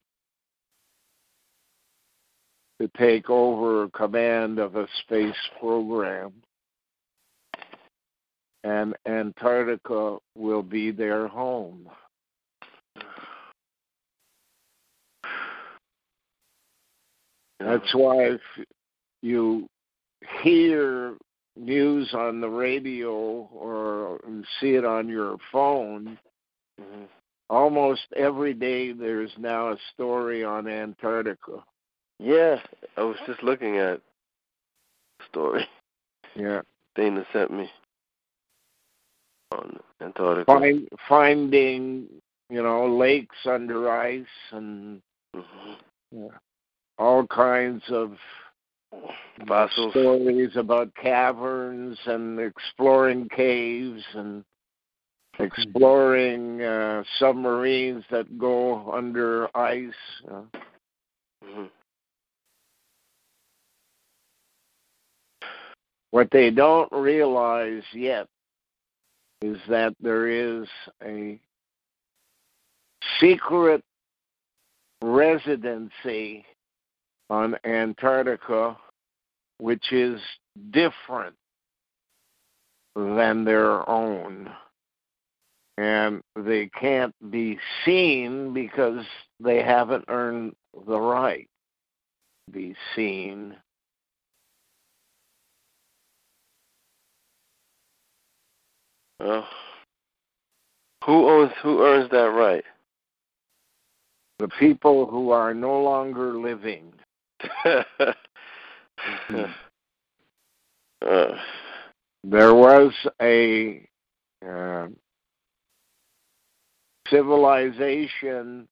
[2.81, 6.33] to take over command of a space program.
[8.65, 11.89] And Antarctica will be their home.
[17.59, 18.41] That's why if
[19.23, 19.69] you
[20.43, 21.17] hear
[21.57, 24.21] news on the radio or
[24.61, 26.19] see it on your phone,
[26.81, 27.05] mm-hmm.
[27.53, 31.63] Almost every day there's now a story on Antarctica.
[32.19, 32.57] Yeah,
[32.97, 34.01] I was just looking at
[35.29, 35.69] story.
[36.35, 36.63] Yeah.
[36.95, 37.71] Dana sent me
[39.53, 40.47] on Antarctica.
[40.47, 42.07] Find, finding,
[42.51, 45.01] you know, lakes under ice and
[45.37, 46.23] mm-hmm.
[46.23, 46.39] yeah,
[46.99, 48.15] all kinds of
[49.47, 54.45] fossils stories about caverns and exploring caves and
[55.39, 59.93] exploring uh, submarines that go under ice.
[60.31, 60.43] Uh,
[61.45, 61.65] mm-hmm.
[66.11, 68.27] What they don't realize yet
[69.41, 70.69] is that there is
[71.03, 71.41] a
[73.19, 73.83] secret
[75.03, 76.45] residency
[77.31, 78.77] on Antarctica
[79.63, 80.21] which is
[80.71, 81.37] different
[82.97, 84.51] than their own.
[85.79, 89.05] And they can't be seen because
[89.41, 90.55] they haven't earned
[90.87, 91.49] the right
[92.47, 93.57] to be seen.
[99.19, 99.47] Well,
[101.05, 102.65] who owns who earns that right?
[104.39, 106.93] The people who are no longer living.
[107.65, 107.83] uh.
[112.25, 113.87] There was a
[114.47, 114.87] uh,
[117.13, 118.67] civilization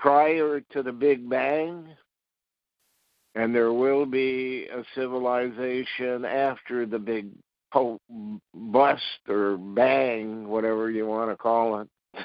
[0.00, 1.86] prior to the Big Bang,
[3.34, 7.28] and there will be a civilization after the Big
[8.54, 11.88] bust or bang, whatever you want to call it.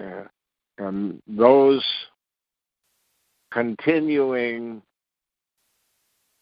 [0.00, 0.24] Yeah.
[0.78, 1.84] And those
[3.52, 4.80] continuing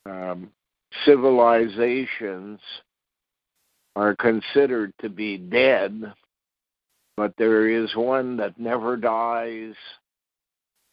[0.07, 0.53] um,
[1.05, 2.61] civilizations
[3.97, 6.13] are considered to be dead,
[7.19, 9.75] but there is one that never dies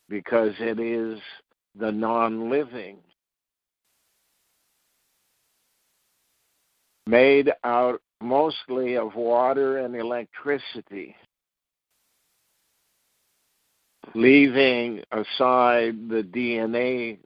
[0.09, 1.19] because it is
[1.77, 2.97] the non living.
[7.05, 11.15] Made out mostly of water and electricity,
[14.15, 17.19] leaving aside the DNA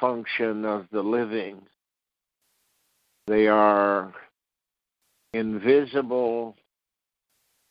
[0.00, 1.60] function of the living.
[3.26, 4.14] They are
[5.32, 6.54] invisible,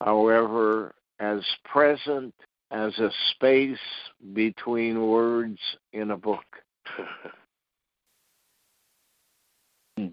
[0.05, 2.33] however, as present
[2.71, 3.77] as a space
[4.33, 5.59] between words
[5.91, 6.45] in a book.
[9.97, 10.07] Hmm.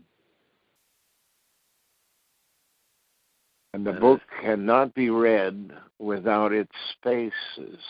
[3.75, 7.81] And the uh, book cannot be read without its spaces.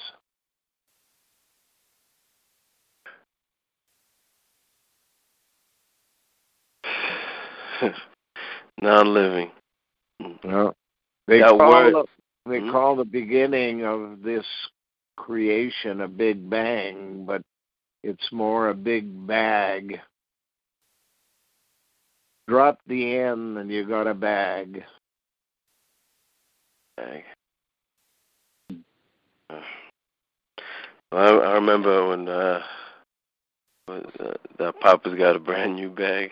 [8.81, 9.51] non living.
[10.19, 10.33] Hmm.
[10.43, 10.75] Well,
[11.27, 12.07] they That call word- the,
[12.51, 12.73] they Mhm.
[12.73, 14.47] call the beginning of this
[15.17, 17.43] creation a big bang, but
[18.03, 20.01] it's more a big bag.
[22.49, 24.85] Drop the N and you got a bag.
[26.97, 27.25] Bag.
[31.13, 32.63] Well, I, I remember when uh,
[33.87, 36.31] was, uh, the Papa's got a brand new bag.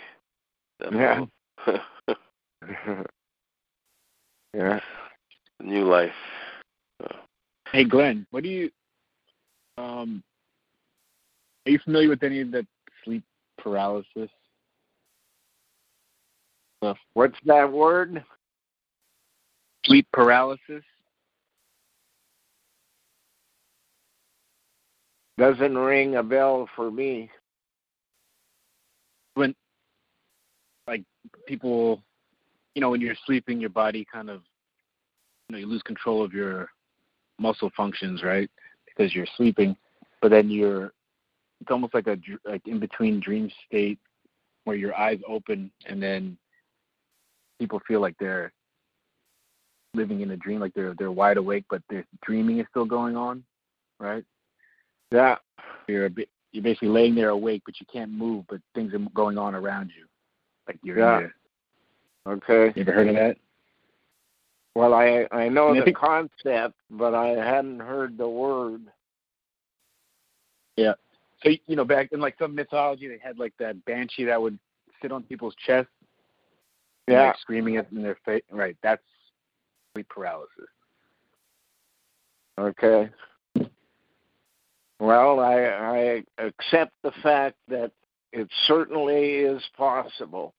[0.78, 1.26] That Yeah.
[4.54, 4.80] yeah.
[5.62, 6.12] new life.
[7.72, 8.70] Hey, Glenn, what do you
[9.78, 10.22] um?
[11.66, 12.66] Are you familiar with any of that
[13.04, 13.22] sleep
[13.58, 14.30] paralysis?
[17.12, 18.24] What's that word?
[19.84, 20.82] Sleep paralysis.
[25.38, 27.30] Doesn't ring a bell for me.
[29.34, 29.54] When,
[30.86, 31.02] like,
[31.46, 32.02] people,
[32.74, 34.42] you know, when you're sleeping, your body kind of,
[35.48, 36.68] you know, you lose control of your
[37.38, 38.50] muscle functions, right?
[38.86, 39.76] Because you're sleeping,
[40.22, 40.92] but then you're,
[41.60, 43.98] it's almost like a like in between dream state
[44.64, 46.36] where your eyes open and then
[47.58, 48.52] people feel like they're
[49.94, 53.16] living in a dream, like they're they're wide awake, but their dreaming is still going
[53.16, 53.42] on,
[53.98, 54.24] right?
[55.12, 55.36] Yeah.
[55.88, 58.98] You're a bit, you're basically laying there awake, but you can't move, but things are
[59.14, 60.06] going on around you,
[60.66, 60.98] like you're.
[60.98, 61.14] Yeah.
[61.16, 61.34] in your-
[62.28, 62.72] Okay.
[62.76, 63.36] you ever heard of that?
[64.74, 68.82] Well, I I know the concept, but I hadn't heard the word.
[70.76, 70.94] Yeah.
[71.42, 74.58] So you know, back in like some mythology, they had like that banshee that would
[75.02, 75.90] sit on people's chests,
[77.08, 77.28] Yeah.
[77.28, 78.42] like, screaming it in their face.
[78.50, 79.02] Right, that's
[79.94, 80.68] sleep paralysis.
[82.58, 83.10] Okay.
[85.00, 87.90] Well, I I accept the fact that
[88.32, 90.54] it certainly is possible.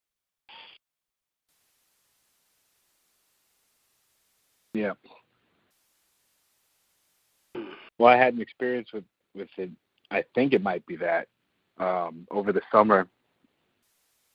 [4.74, 4.94] Yeah.
[7.98, 9.04] Well, I had an experience with
[9.36, 9.70] with it.
[10.10, 11.28] I think it might be that
[11.80, 13.08] um, over the summer.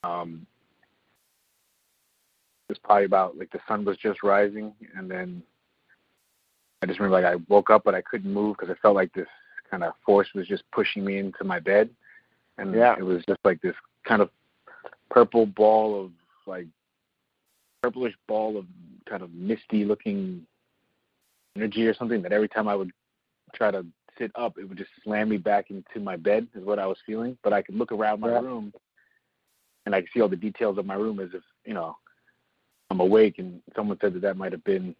[0.02, 0.46] Um,
[2.68, 5.42] it was probably about like the sun was just rising, and then
[6.82, 9.12] I just remember like I woke up but I couldn't move because I felt like
[9.12, 9.26] this
[9.70, 11.90] kind of force was just pushing me into my bed,
[12.58, 12.94] and Yeah.
[12.98, 13.74] it was just like this
[14.04, 14.30] kind of
[15.10, 16.12] purple ball of
[16.46, 16.66] like
[17.82, 18.66] purplish ball of
[19.06, 20.46] kind of misty looking
[21.56, 22.90] energy or something that every time I would
[23.54, 23.86] try to
[24.18, 26.98] sit up, it would just slam me back into my bed is what I was
[27.06, 27.36] feeling.
[27.42, 28.40] But I could look around my Yeah.
[28.40, 28.72] room
[29.84, 31.96] and I could see all the details of my room as if, you know,
[32.90, 34.94] I'm awake and someone said that that might have been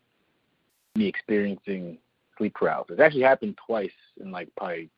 [0.96, 1.98] me experiencing
[2.36, 2.98] sleep paralysis.
[2.98, 4.90] It actually happened twice in like probably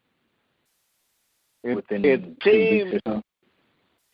[1.65, 3.23] It, within it two seems weeks or so.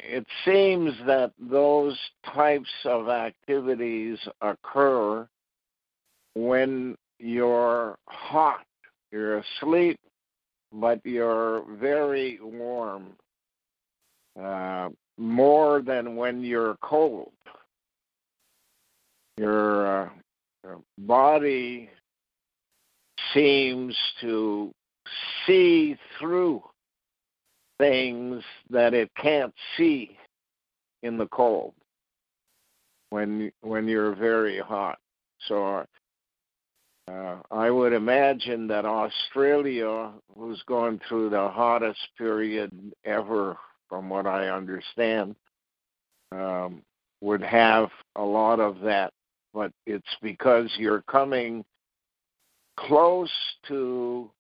[0.07, 1.99] It seems that those
[2.35, 5.27] types of activities occur
[6.35, 8.65] when you're hot.
[9.11, 9.99] You're asleep,
[10.73, 13.13] but you're very warm.
[14.41, 17.33] Uh, more than when you're cold.
[19.37, 20.09] Your, uh,
[20.65, 21.89] your body
[23.33, 24.73] seems to
[25.47, 26.63] see through
[27.79, 30.16] things that it can't see
[31.03, 31.75] in the cold
[33.11, 34.99] when when you're very hot.
[35.47, 35.85] So
[37.11, 42.72] uh, I would imagine that Australia, who's going through the hottest period
[43.05, 43.57] ever,
[43.89, 45.37] from what I understand,
[46.33, 46.83] um,
[47.20, 49.12] would have a lot of that.
[49.53, 51.64] But it's because you're coming
[52.77, 53.31] close
[53.68, 54.31] to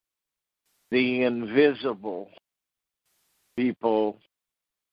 [0.90, 2.30] the invisible
[3.56, 4.18] people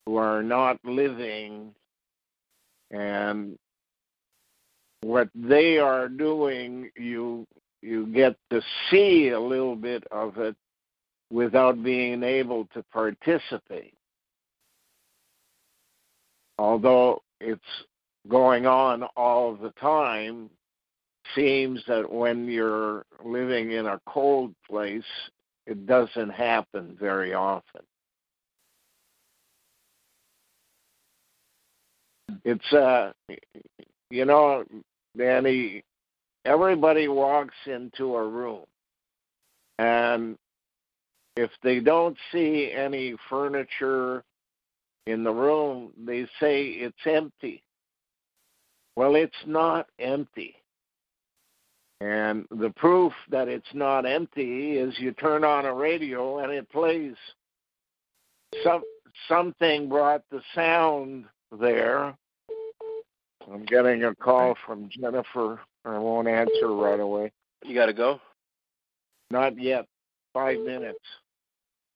[0.05, 1.73] who are not living
[2.91, 3.57] and
[5.01, 7.45] what they are doing you
[7.81, 10.55] you get to see a little bit of it
[11.31, 13.95] without being able to participate.
[16.59, 17.61] Although it's
[18.29, 20.49] going on all the time
[21.35, 25.03] seems that when you're living in a cold place
[25.65, 27.81] it doesn't happen very often
[32.43, 33.11] it's uh
[34.09, 34.63] you know
[35.17, 35.83] danny
[36.45, 38.65] everybody walks into a room
[39.79, 40.37] and
[41.35, 44.23] if they don't see any furniture
[45.07, 47.63] in the room they say it's empty.
[48.95, 50.55] Well it's not empty.
[52.01, 56.69] And the proof that it's not empty is you turn on a radio and it
[56.69, 57.15] plays
[58.63, 58.83] some
[59.27, 61.25] something brought the sound
[61.59, 62.15] there
[63.51, 65.59] I'm getting a call from Jennifer.
[65.85, 67.31] I won't answer right away.
[67.63, 68.19] You got to go?
[69.29, 69.85] Not yet.
[70.33, 70.99] Five minutes.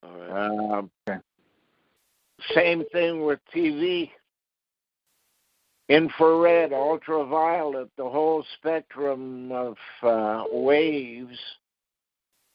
[0.04, 0.80] All right.
[1.08, 1.22] Um,
[2.54, 4.10] Same thing with TV.
[5.88, 11.38] Infrared, ultraviolet, the whole spectrum of uh, waves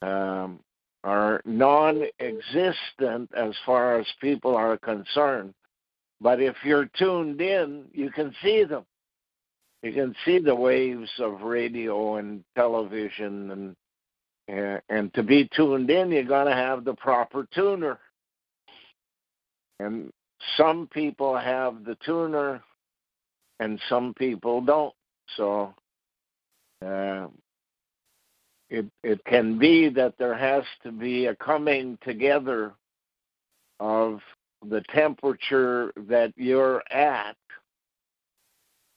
[0.02, 0.58] um,
[1.04, 5.54] are non existent as far as people are concerned.
[6.20, 8.84] But if you're tuned in, you can see them.
[9.82, 13.76] You can see the waves of radio and television, and
[14.88, 17.98] and, to be tuned in, you're going to have the proper tuner.
[19.78, 20.10] And
[20.56, 22.60] some people have the tuner,
[23.60, 24.94] and some people don't.
[25.36, 25.72] So
[26.84, 27.28] uh,
[28.68, 32.72] it it can be that there has to be a coming together
[33.78, 34.20] of
[34.68, 37.36] the temperature that you're at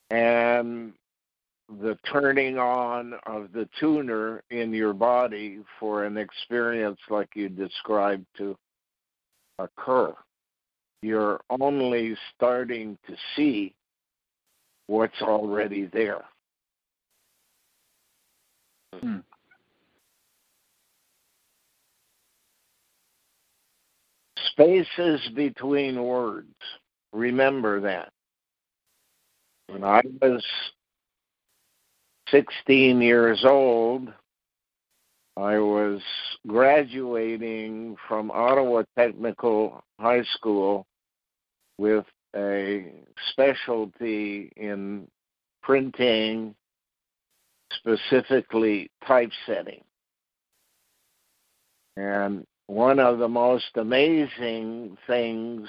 [0.09, 0.93] and
[1.81, 8.25] the turning on of the tuner in your body for an experience like you described
[8.37, 8.55] to
[9.59, 10.13] occur.
[11.01, 13.73] You're only starting to see
[14.87, 16.23] what's already there.
[18.99, 19.19] Hmm.
[24.53, 26.47] Spaces between words.
[27.11, 28.09] Remember that.
[29.67, 30.43] When I was
[32.29, 34.09] 16 years old,
[35.35, 35.99] I was
[36.47, 40.85] graduating from Ottawa Technical High School
[41.79, 42.91] with a
[43.31, 45.07] specialty in
[45.63, 46.53] printing,
[47.71, 49.83] specifically typesetting.
[51.97, 55.67] And one of the most amazing things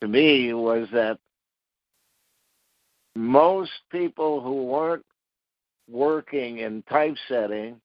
[0.00, 1.18] to me was that
[3.16, 5.04] most people who weren't
[5.90, 7.80] working in typesetting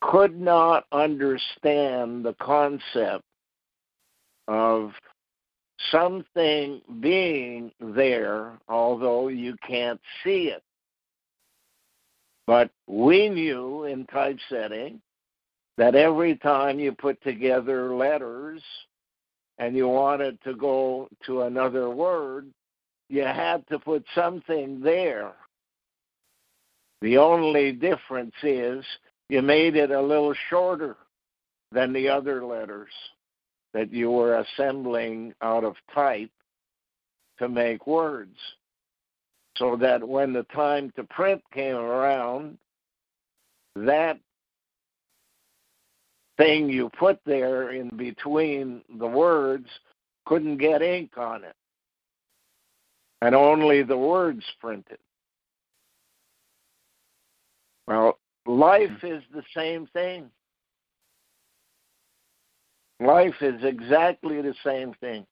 [0.00, 3.24] could not understand the concept
[4.48, 4.92] of
[5.90, 10.62] something being there, although you can't see it.
[12.46, 15.00] But we knew in typesetting
[15.78, 18.60] that every time you put together letters
[19.58, 22.48] and you wanted to go to another word,
[23.08, 25.32] you had to put something there.
[27.00, 28.84] The only difference is
[29.28, 30.96] you made it a little shorter
[31.70, 32.90] than the other letters
[33.72, 36.30] that you were assembling out of type
[37.38, 38.36] to make words.
[39.58, 42.58] So that when the time to print came around,
[43.76, 44.18] that
[46.38, 49.66] thing you put there in between the words
[50.24, 51.54] couldn't get ink on it.
[53.20, 54.98] And only the words printed.
[57.86, 60.30] Well, life is the same thing.
[63.00, 65.26] Life is exactly the same thing.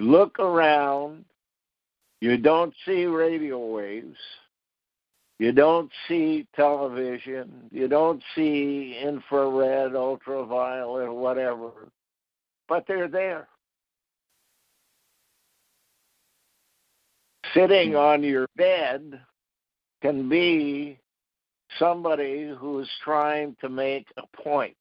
[0.00, 1.24] Look around,
[2.20, 4.18] you don't see radio waves
[5.40, 7.50] you don't see television.
[7.70, 11.70] You don't see infrared, ultraviolet, whatever,
[12.68, 13.48] but they're there.
[17.54, 17.96] Sitting hmm.
[17.96, 19.18] on your bed
[20.02, 20.98] can be
[21.78, 24.76] somebody who's trying to make a point,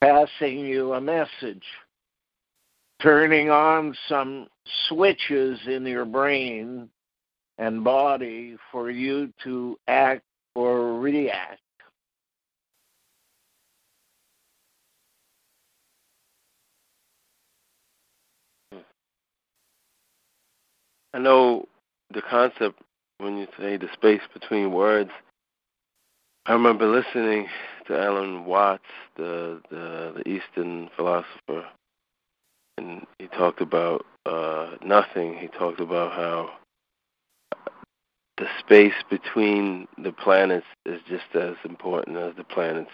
[0.00, 1.62] passing you a message,
[3.00, 4.48] turning on some
[4.88, 6.88] switches in your brain
[7.60, 10.22] and body for you to act
[10.54, 11.60] or react.
[21.12, 21.66] I know
[22.14, 22.80] the concept
[23.18, 25.10] when you say the space between words.
[26.46, 27.46] I remember listening
[27.88, 28.84] to Alan Watts,
[29.16, 31.66] the the, the Eastern philosopher,
[32.78, 35.36] and he talked about uh, nothing.
[35.36, 36.59] He talked about how
[38.40, 42.90] the space between the planets is just as important as the planets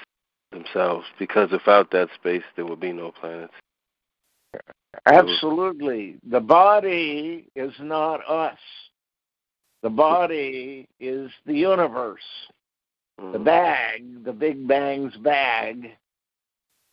[0.51, 3.55] themselves, because without that space, there would be no planets.
[5.07, 6.17] Absolutely.
[6.29, 8.59] The body is not us.
[9.83, 12.49] The body is the universe,
[13.19, 13.45] the Mhm.
[13.45, 15.97] bag, the Big Bang's bag.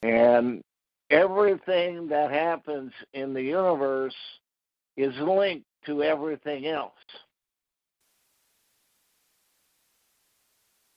[0.04, 0.62] And
[1.10, 4.16] everything that happens in the universe
[4.96, 6.94] is linked to everything else.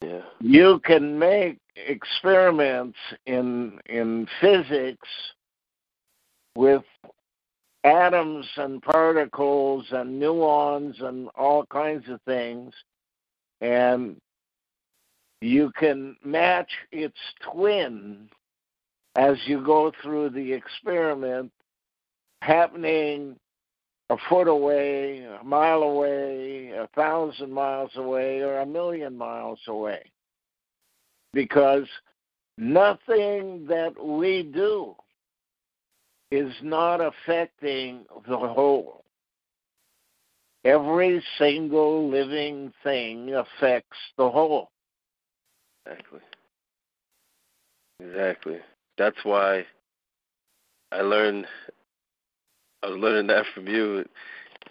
[0.06, 0.20] Yeah.
[0.40, 5.08] You can make experiments in in physics
[6.56, 6.84] with
[7.84, 12.72] atoms and particles and muons and all kinds of things
[13.60, 14.16] and
[15.40, 17.18] you can match its
[17.52, 18.28] twin
[19.16, 21.52] as you go through the experiment
[22.42, 23.36] happening
[24.10, 30.10] a foot away, a mile away, a thousand miles away, or a million miles away.
[31.32, 31.86] Because
[32.56, 34.94] nothing that we do
[36.30, 39.04] is not affecting the whole.
[40.64, 44.70] Every single living thing affects the whole.
[45.86, 46.20] Exactly.
[48.00, 48.58] Exactly.
[48.98, 49.64] That's why
[50.90, 51.46] I learned.
[52.86, 54.04] I was learning that from you.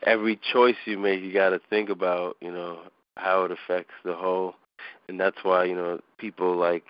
[0.04, 2.80] Every choice you make, you got to think about, you know,
[3.18, 4.56] how it affects the whole,
[5.10, 6.84] and that's why you know people like,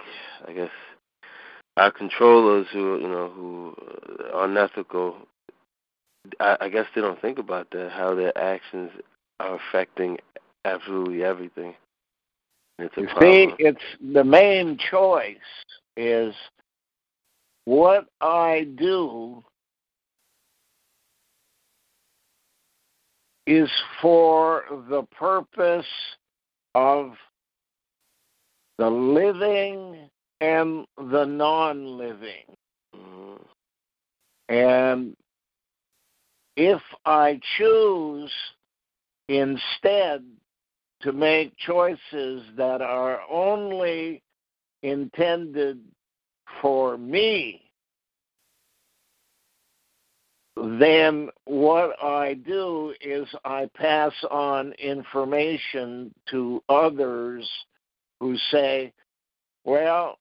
[0.47, 0.69] I guess,
[1.78, 3.76] our controllers who you know who
[4.34, 5.15] are unethical.
[6.39, 8.91] I, I guess they don't think about that how their actions
[9.39, 10.17] are affecting
[10.63, 11.76] absolutely everything.
[12.80, 13.55] It's a You problem.
[13.57, 15.38] see, it's the main choice
[15.95, 16.34] is
[17.65, 19.43] what I do
[23.48, 23.70] is
[24.02, 25.86] for the purpose
[26.74, 27.14] of
[28.78, 30.10] the living
[30.41, 32.43] and the non living.
[34.50, 35.16] And
[36.56, 38.32] if I choose
[39.28, 40.24] instead
[41.02, 44.22] to make choices that are only
[44.84, 45.80] intended
[46.62, 47.64] for me,
[50.56, 57.47] then what I do is I pass on information to others
[58.20, 58.93] who say,
[59.66, 60.18] well,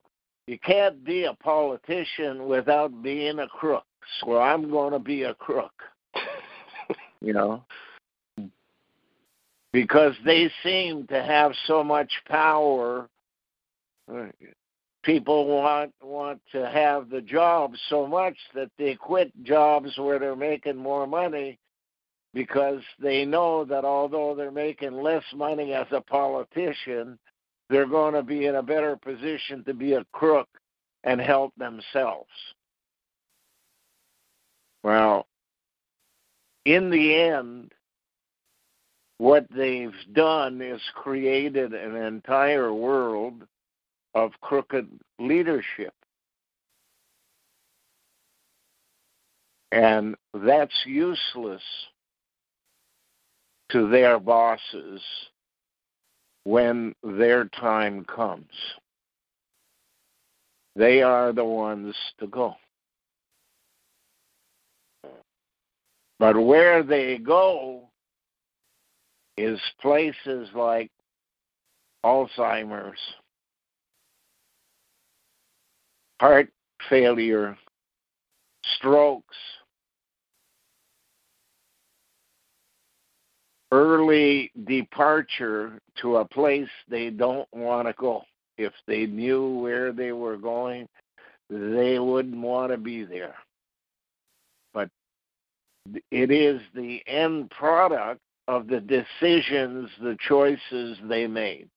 [0.46, 3.84] you can't be a politician without being a crook.
[4.20, 5.72] So I'm going to be a crook,
[7.20, 7.64] you know,
[9.72, 13.08] because they seem to have so much power.
[15.04, 20.34] People want want to have the job so much that they quit jobs where they're
[20.34, 21.58] making more money
[22.32, 27.18] because they know that although they're making less money as a politician,
[27.70, 30.48] they're going to be in a better position to be a crook
[31.04, 32.30] and help themselves.
[34.82, 35.26] Well,
[36.64, 37.72] in the end,
[39.18, 43.42] what they've done is created an entire world
[44.14, 44.88] of crooked
[45.18, 45.92] leadership.
[49.72, 51.62] And that's useless
[53.70, 55.02] to their bosses
[56.44, 58.46] when their time comes.
[60.76, 62.54] They are the ones to go.
[66.18, 67.88] But where they go
[69.36, 70.90] is places like
[72.04, 72.98] Alzheimer's,
[76.20, 76.48] heart
[76.88, 77.56] failure,
[78.76, 79.36] strokes,
[83.72, 88.22] early departure to a place they don't want to go.
[88.56, 90.86] If they knew where they were going,
[91.50, 93.34] they wouldn't want to be there.
[94.72, 94.88] But
[96.10, 101.68] it is the end product of the decisions, the choices they made.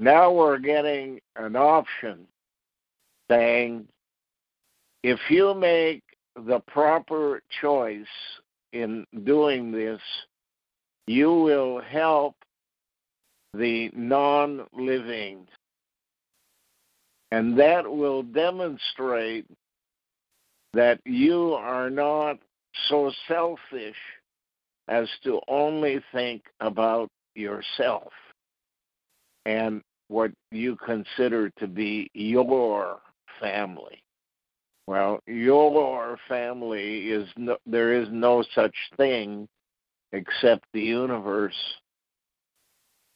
[0.00, 2.26] Now we're getting an option
[3.30, 3.86] saying
[5.02, 6.02] if you make
[6.36, 8.06] the proper choice
[8.72, 10.00] in doing this,
[11.06, 12.36] you will help
[13.54, 15.46] the non living.
[17.32, 19.46] And that will demonstrate
[20.74, 22.38] that you are not
[22.88, 23.96] so selfish
[24.86, 28.12] as to only think about yourself
[29.48, 32.98] and what you consider to be your
[33.40, 34.02] family.
[34.86, 39.46] Well, your family is no, there is no such thing
[40.12, 41.54] except the universe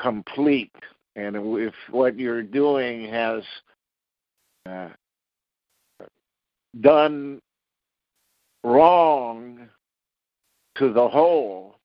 [0.00, 0.74] complete.
[1.16, 3.42] And if what you're doing has
[4.68, 4.88] uh,
[6.80, 7.40] done
[8.64, 9.68] wrong
[10.76, 11.76] to the whole,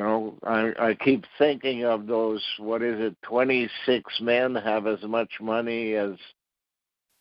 [0.00, 5.02] you know, I, I keep thinking of those, what is it, 26 men have as
[5.02, 6.12] much money as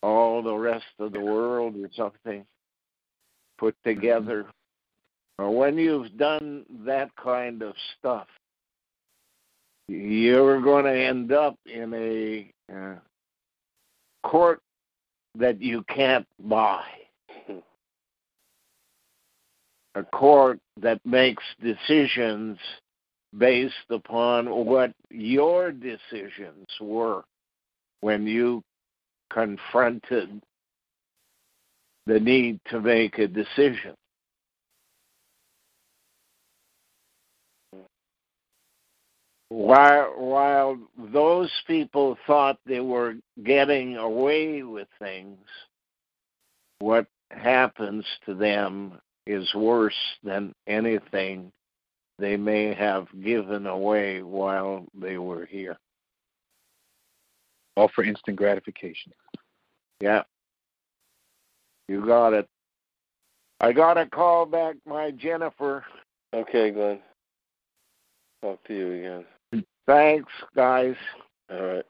[0.02, 2.46] all the rest of the world or something
[3.58, 4.46] put together.
[5.38, 8.28] Or when you've done that kind of stuff,
[9.90, 12.96] you're going to end up in a uh,
[14.24, 14.62] court
[15.38, 16.86] that you can't buy.
[20.00, 22.58] A court that makes decisions
[23.38, 27.26] based upon what your decisions were
[28.00, 28.64] when you
[29.30, 30.42] confronted
[32.06, 33.94] the need to make a decision.
[39.50, 40.78] While, while
[41.12, 45.40] those people thought they were getting away with things,
[46.80, 48.98] what happens to them
[49.30, 51.52] is worse than anything
[52.18, 55.78] they may have given away while they were here.
[57.78, 59.14] All for instant gratification.
[60.02, 60.24] Yeah.
[61.88, 62.48] You got it.
[63.62, 65.86] I got to call back my Jennifer.
[66.34, 67.00] Okay, Glenn.
[68.42, 69.64] Talk to you again.
[69.86, 70.96] Thanks, guys.
[71.52, 71.86] All right.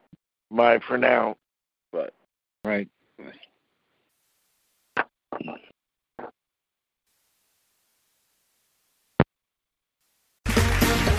[0.52, 1.38] Bye for now.
[1.94, 2.10] Bye.
[2.66, 2.90] Right.